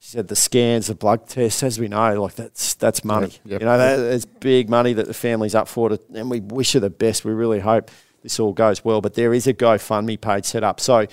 [0.04, 3.28] said the scans, the blood tests, as we know, like that's that's money.
[3.28, 3.60] Yep, yep.
[3.60, 6.72] You know, that is big money that the family's up for, to, and we wish
[6.72, 7.24] her the best.
[7.24, 7.90] We really hope
[8.22, 9.00] this all goes well.
[9.00, 11.06] But there is a GoFundMe page set up, so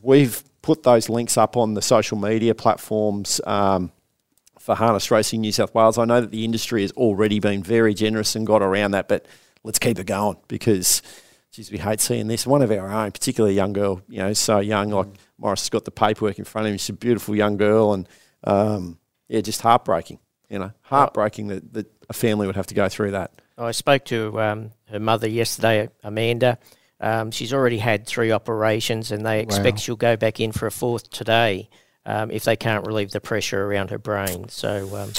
[0.00, 3.40] we've put those links up on the social media platforms.
[3.44, 3.92] Um,
[4.60, 5.98] for Harness Racing New South Wales.
[5.98, 9.26] I know that the industry has already been very generous and got around that, but
[9.64, 11.02] let's keep it going because,
[11.52, 12.46] geez, we hate seeing this.
[12.46, 15.68] One of our own, particularly a young girl, you know, so young, like Maurice has
[15.68, 16.78] got the paperwork in front of him.
[16.78, 18.08] She's a beautiful young girl, and
[18.44, 18.98] um,
[19.28, 20.18] yeah, just heartbreaking.
[20.48, 23.32] You know, heartbreaking that, that a family would have to go through that.
[23.56, 26.58] I spoke to um, her mother yesterday, Amanda.
[27.00, 29.80] Um, she's already had three operations, and they expect wow.
[29.80, 31.68] she'll go back in for a fourth today
[32.06, 34.48] um, if they can't relieve the pressure around her brain.
[34.48, 34.96] So.
[34.96, 35.10] Um,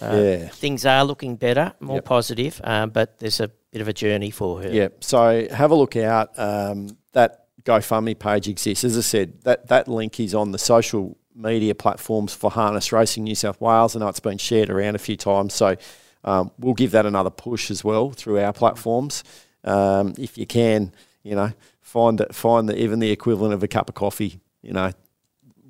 [0.00, 0.48] uh, yeah.
[0.48, 2.06] Things are looking better, more yep.
[2.06, 4.68] positive, um, but there's a bit of a journey for her.
[4.68, 4.88] Yeah.
[5.00, 6.38] So have a look out.
[6.38, 8.84] Um, that GoFundMe page exists.
[8.84, 13.24] As I said, that, that link is on the social media platforms for Harness Racing
[13.24, 13.96] New South Wales.
[13.96, 15.76] I know it's been shared around a few times, so
[16.24, 19.24] um, we'll give that another push as well through our platforms.
[19.64, 20.92] Um, if you can,
[21.22, 24.72] you know, find that find the, even the equivalent of a cup of coffee, you
[24.72, 24.92] know,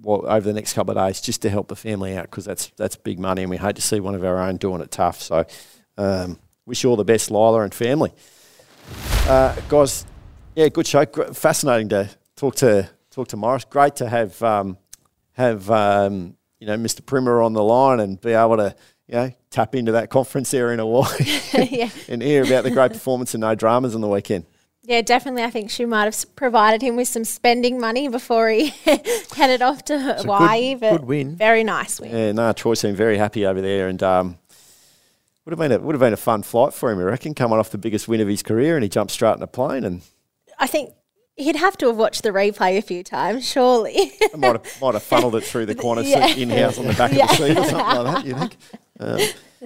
[0.03, 2.72] well, over the next couple of days, just to help the family out because that's
[2.76, 5.20] that's big money, and we hate to see one of our own doing it tough.
[5.20, 5.44] So,
[5.96, 8.12] um, wish you all the best, Lila and family.
[9.28, 10.04] Uh, guys,
[10.54, 11.04] yeah, good show.
[11.32, 13.64] Fascinating to talk to talk to Maurice.
[13.64, 14.78] Great to have um,
[15.32, 17.04] have um, you know Mr.
[17.04, 18.74] Primmer on the line and be able to
[19.08, 21.90] you know tap into that conference there in Hawaii yeah.
[22.08, 24.46] and hear about the great performance and no dramas on the weekend.
[24.84, 25.44] Yeah, definitely.
[25.44, 28.68] I think she might have provided him with some spending money before he
[29.36, 30.72] headed off to Hawaii.
[30.72, 31.36] Good, but good win.
[31.36, 32.10] Very nice win.
[32.10, 34.38] Yeah, no, Troy seemed very happy over there, and um,
[35.45, 36.99] would have been a would have been a fun flight for him.
[36.99, 39.43] I reckon, coming off the biggest win of his career, and he jumped straight in
[39.43, 40.03] a plane and
[40.59, 40.95] I think
[41.36, 44.12] he'd have to have watched the replay a few times, surely.
[44.36, 46.26] might have might have funneled it through the corner yeah.
[46.26, 47.24] seat in house on the back yeah.
[47.24, 48.24] of the seat or something like that.
[48.24, 48.57] You think?
[49.01, 49.18] Um,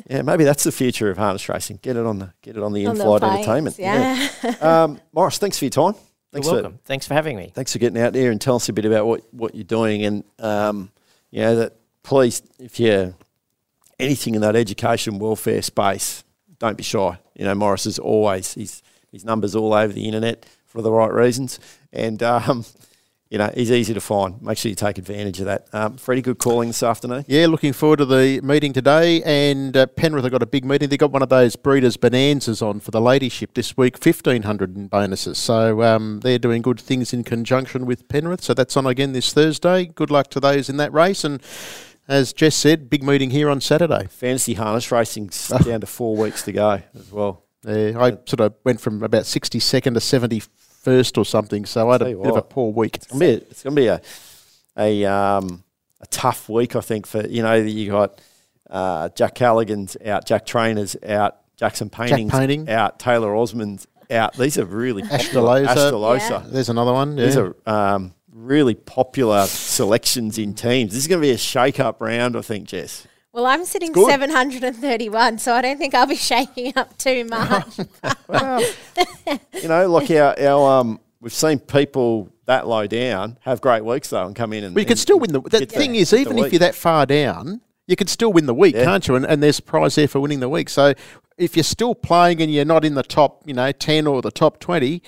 [0.09, 1.81] yeah, maybe that's the future of harness racing.
[1.83, 3.79] Get it on the get it on the in-flight entertainment.
[3.79, 4.29] Yeah.
[4.43, 4.55] yeah.
[4.85, 5.95] Um, Maurice, thanks for your time.
[6.33, 6.79] Thanks You're welcome.
[6.79, 7.53] For, thanks for having me.
[7.55, 10.05] Thanks for getting out there and tell us a bit about what, what you're doing
[10.05, 10.91] and um,
[11.31, 13.15] you know that please if you're
[13.99, 16.25] anything in that education welfare space,
[16.59, 17.19] don't be shy.
[17.35, 18.83] You know, Maurice is always he's
[19.13, 21.59] his numbers all over the internet for the right reasons.
[21.93, 22.65] And, um,
[23.31, 24.41] you know, he's easy to find.
[24.43, 25.67] Make sure you take advantage of that.
[25.73, 27.25] Um, Freddie, good calling this afternoon.
[27.27, 29.23] Yeah, looking forward to the meeting today.
[29.23, 30.89] And uh, Penrith have got a big meeting.
[30.89, 34.87] They've got one of those Breeders' Bonanzas on for the ladyship this week, 1,500 in
[34.89, 35.39] bonuses.
[35.39, 38.43] So um, they're doing good things in conjunction with Penrith.
[38.43, 39.87] So that's on again this Thursday.
[39.87, 41.25] Good luck to those in that race.
[41.25, 41.43] And
[42.09, 44.07] as Jess said, big meeting here on Saturday.
[44.09, 45.31] Fantasy harness racing
[45.65, 47.45] down to four weeks to go as well.
[47.67, 52.03] Yeah, I sort of went from about 62nd to 71st or something, so I had
[52.03, 52.97] a bit what, of a poor week.
[52.97, 54.01] It's going to be a, it's going to be a,
[54.77, 55.65] a, um,
[56.01, 58.21] a tough week, I think, for, you know, you got
[58.71, 62.69] uh, Jack Callaghan's out, Jack Trainor's out, Jackson Painting's Jack Painting.
[62.69, 64.35] out, Taylor Osmond's out.
[64.35, 65.65] These are really popular.
[65.65, 66.31] Ashtalosa.
[66.31, 66.43] Yeah.
[66.47, 67.17] There's another one.
[67.17, 67.27] Yeah.
[67.27, 70.93] These are um, really popular selections in teams.
[70.93, 73.07] This is going to be a shake-up round, I think, Jess.
[73.33, 77.81] Well, I'm sitting 731, so I don't think I'll be shaking up too much.
[78.29, 78.63] well,
[79.61, 84.11] you know, like our, our um, we've seen people that low down have great weeks
[84.11, 84.75] though and come in and.
[84.75, 85.41] But you can still win the.
[85.41, 88.55] The thing the, is, even if you're that far down, you can still win the
[88.55, 88.85] week, yeah.
[88.85, 89.17] can't you?
[89.17, 90.71] And, and there's a prize there for winning the week.
[90.71, 90.95] So
[91.37, 94.31] if you're still playing and you're not in the top, you know, ten or the
[94.31, 95.03] top twenty,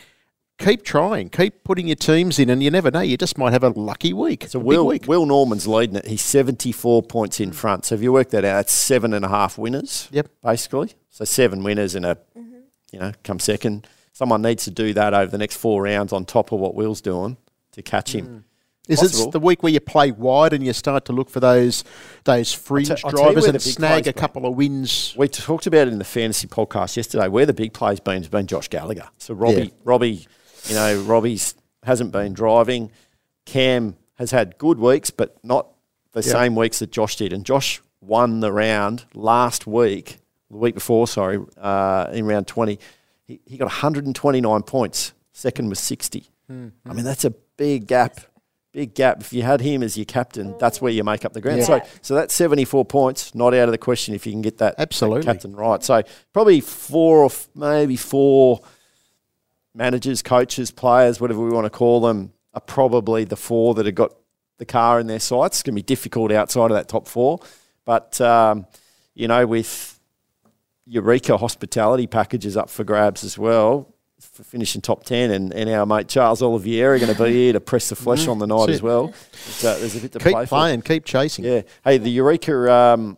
[0.59, 3.01] keep trying, keep putting your teams in, and you never know.
[3.01, 4.47] You just might have a lucky week.
[4.49, 5.07] So Will week.
[5.07, 6.07] Will Norman's leading it.
[6.07, 7.87] He's seventy four points in front.
[7.87, 10.09] So if you work that out, it's seven and a half winners.
[10.13, 10.93] Yep, basically.
[11.11, 12.61] So seven winners in a, mm-hmm.
[12.93, 13.87] you know, come second.
[14.13, 17.01] Someone needs to do that over the next four rounds on top of what Will's
[17.01, 17.37] doing
[17.73, 18.27] to catch him.
[18.27, 18.45] Mm.
[18.89, 19.29] Is Possible.
[19.29, 21.85] it the week where you play wide and you start to look for those
[22.25, 25.15] those fringe I'll tell you drivers and snag plays a couple of wins?
[25.17, 27.29] We talked about it in the fantasy podcast yesterday.
[27.29, 29.09] Where the big play's been has been Josh Gallagher.
[29.19, 29.71] So Robbie, Yeah.
[29.85, 30.27] Robbie,
[30.67, 31.55] you know, Robbie's
[31.85, 32.91] hasn't been driving.
[33.47, 35.69] Cam has had good weeks, but not
[36.13, 37.33] the same weeks that Josh did.
[37.33, 40.19] And Josh won the round last week,
[40.51, 42.79] the week before, sorry, uh, in round twenty.
[43.25, 45.13] He, he got 129 points.
[45.33, 46.31] Second was 60.
[46.51, 48.21] I mean, that's a big gap.
[48.73, 49.21] Big gap.
[49.21, 51.59] If you had him as your captain, that's where you make up the ground.
[51.59, 51.65] Yeah.
[51.65, 54.79] So, so that's 74 points, not out of the question if you can get that,
[54.79, 55.25] that Absolutely.
[55.25, 55.83] captain right.
[55.83, 56.03] So
[56.33, 58.61] probably four or f- maybe four
[59.79, 63.95] managers, coaches, players, whatever we want to call them, are probably the four that have
[63.95, 64.13] got
[64.59, 65.59] the car in their sights.
[65.59, 67.39] It's going to be difficult outside of that top four.
[67.85, 68.67] But, um,
[69.15, 69.99] you know, with
[70.85, 75.87] Eureka hospitality packages up for grabs as well for finishing top 10 and, and our
[75.87, 78.67] mate Charles Olivier are going to be here to press the flesh on the night
[78.67, 79.13] That's as well.
[79.33, 80.49] So there's a bit to Keep play for.
[80.49, 81.45] playing, keep chasing.
[81.45, 81.63] Yeah.
[81.85, 83.17] Hey, the Eureka, um,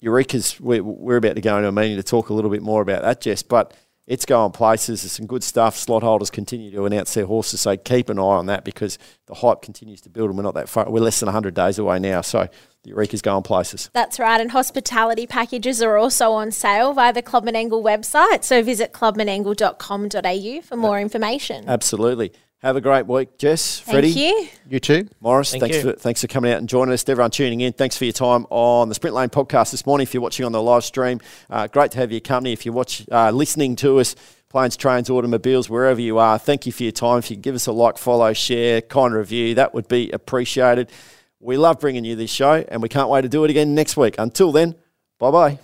[0.00, 2.80] Eureka's, we're, we're about to go into a meeting to talk a little bit more
[2.80, 3.74] about that, Jess, but
[4.08, 5.02] it's going places.
[5.02, 5.76] There's some good stuff.
[5.76, 9.34] Slot holders continue to announce their horses, so keep an eye on that because the
[9.34, 10.90] hype continues to build and we're not that far.
[10.90, 12.48] We're less than 100 days away now, so
[12.84, 13.90] the Eureka's going places.
[13.92, 18.44] That's right, and hospitality packages are also on sale via the Club Menangle website.
[18.44, 21.68] So visit clubmenangle.com.au for more information.
[21.68, 22.32] Absolutely.
[22.60, 24.12] Have a great week, Jess, Freddie.
[24.12, 24.48] Thank you.
[24.68, 25.08] You too.
[25.20, 25.82] Maurice, Thank thanks you.
[25.82, 27.04] for thanks for coming out and joining us.
[27.04, 30.02] To everyone tuning in, thanks for your time on the Sprint Lane podcast this morning.
[30.02, 32.52] If you're watching on the live stream, uh, great to have your company.
[32.52, 34.16] If you're watch, uh, listening to us,
[34.48, 37.18] planes, trains, automobiles, wherever you are, thank you for your time.
[37.18, 40.90] If you could give us a like, follow, share, kind review, that would be appreciated.
[41.38, 43.96] We love bringing you this show, and we can't wait to do it again next
[43.96, 44.16] week.
[44.18, 44.74] Until then,
[45.20, 45.58] bye bye.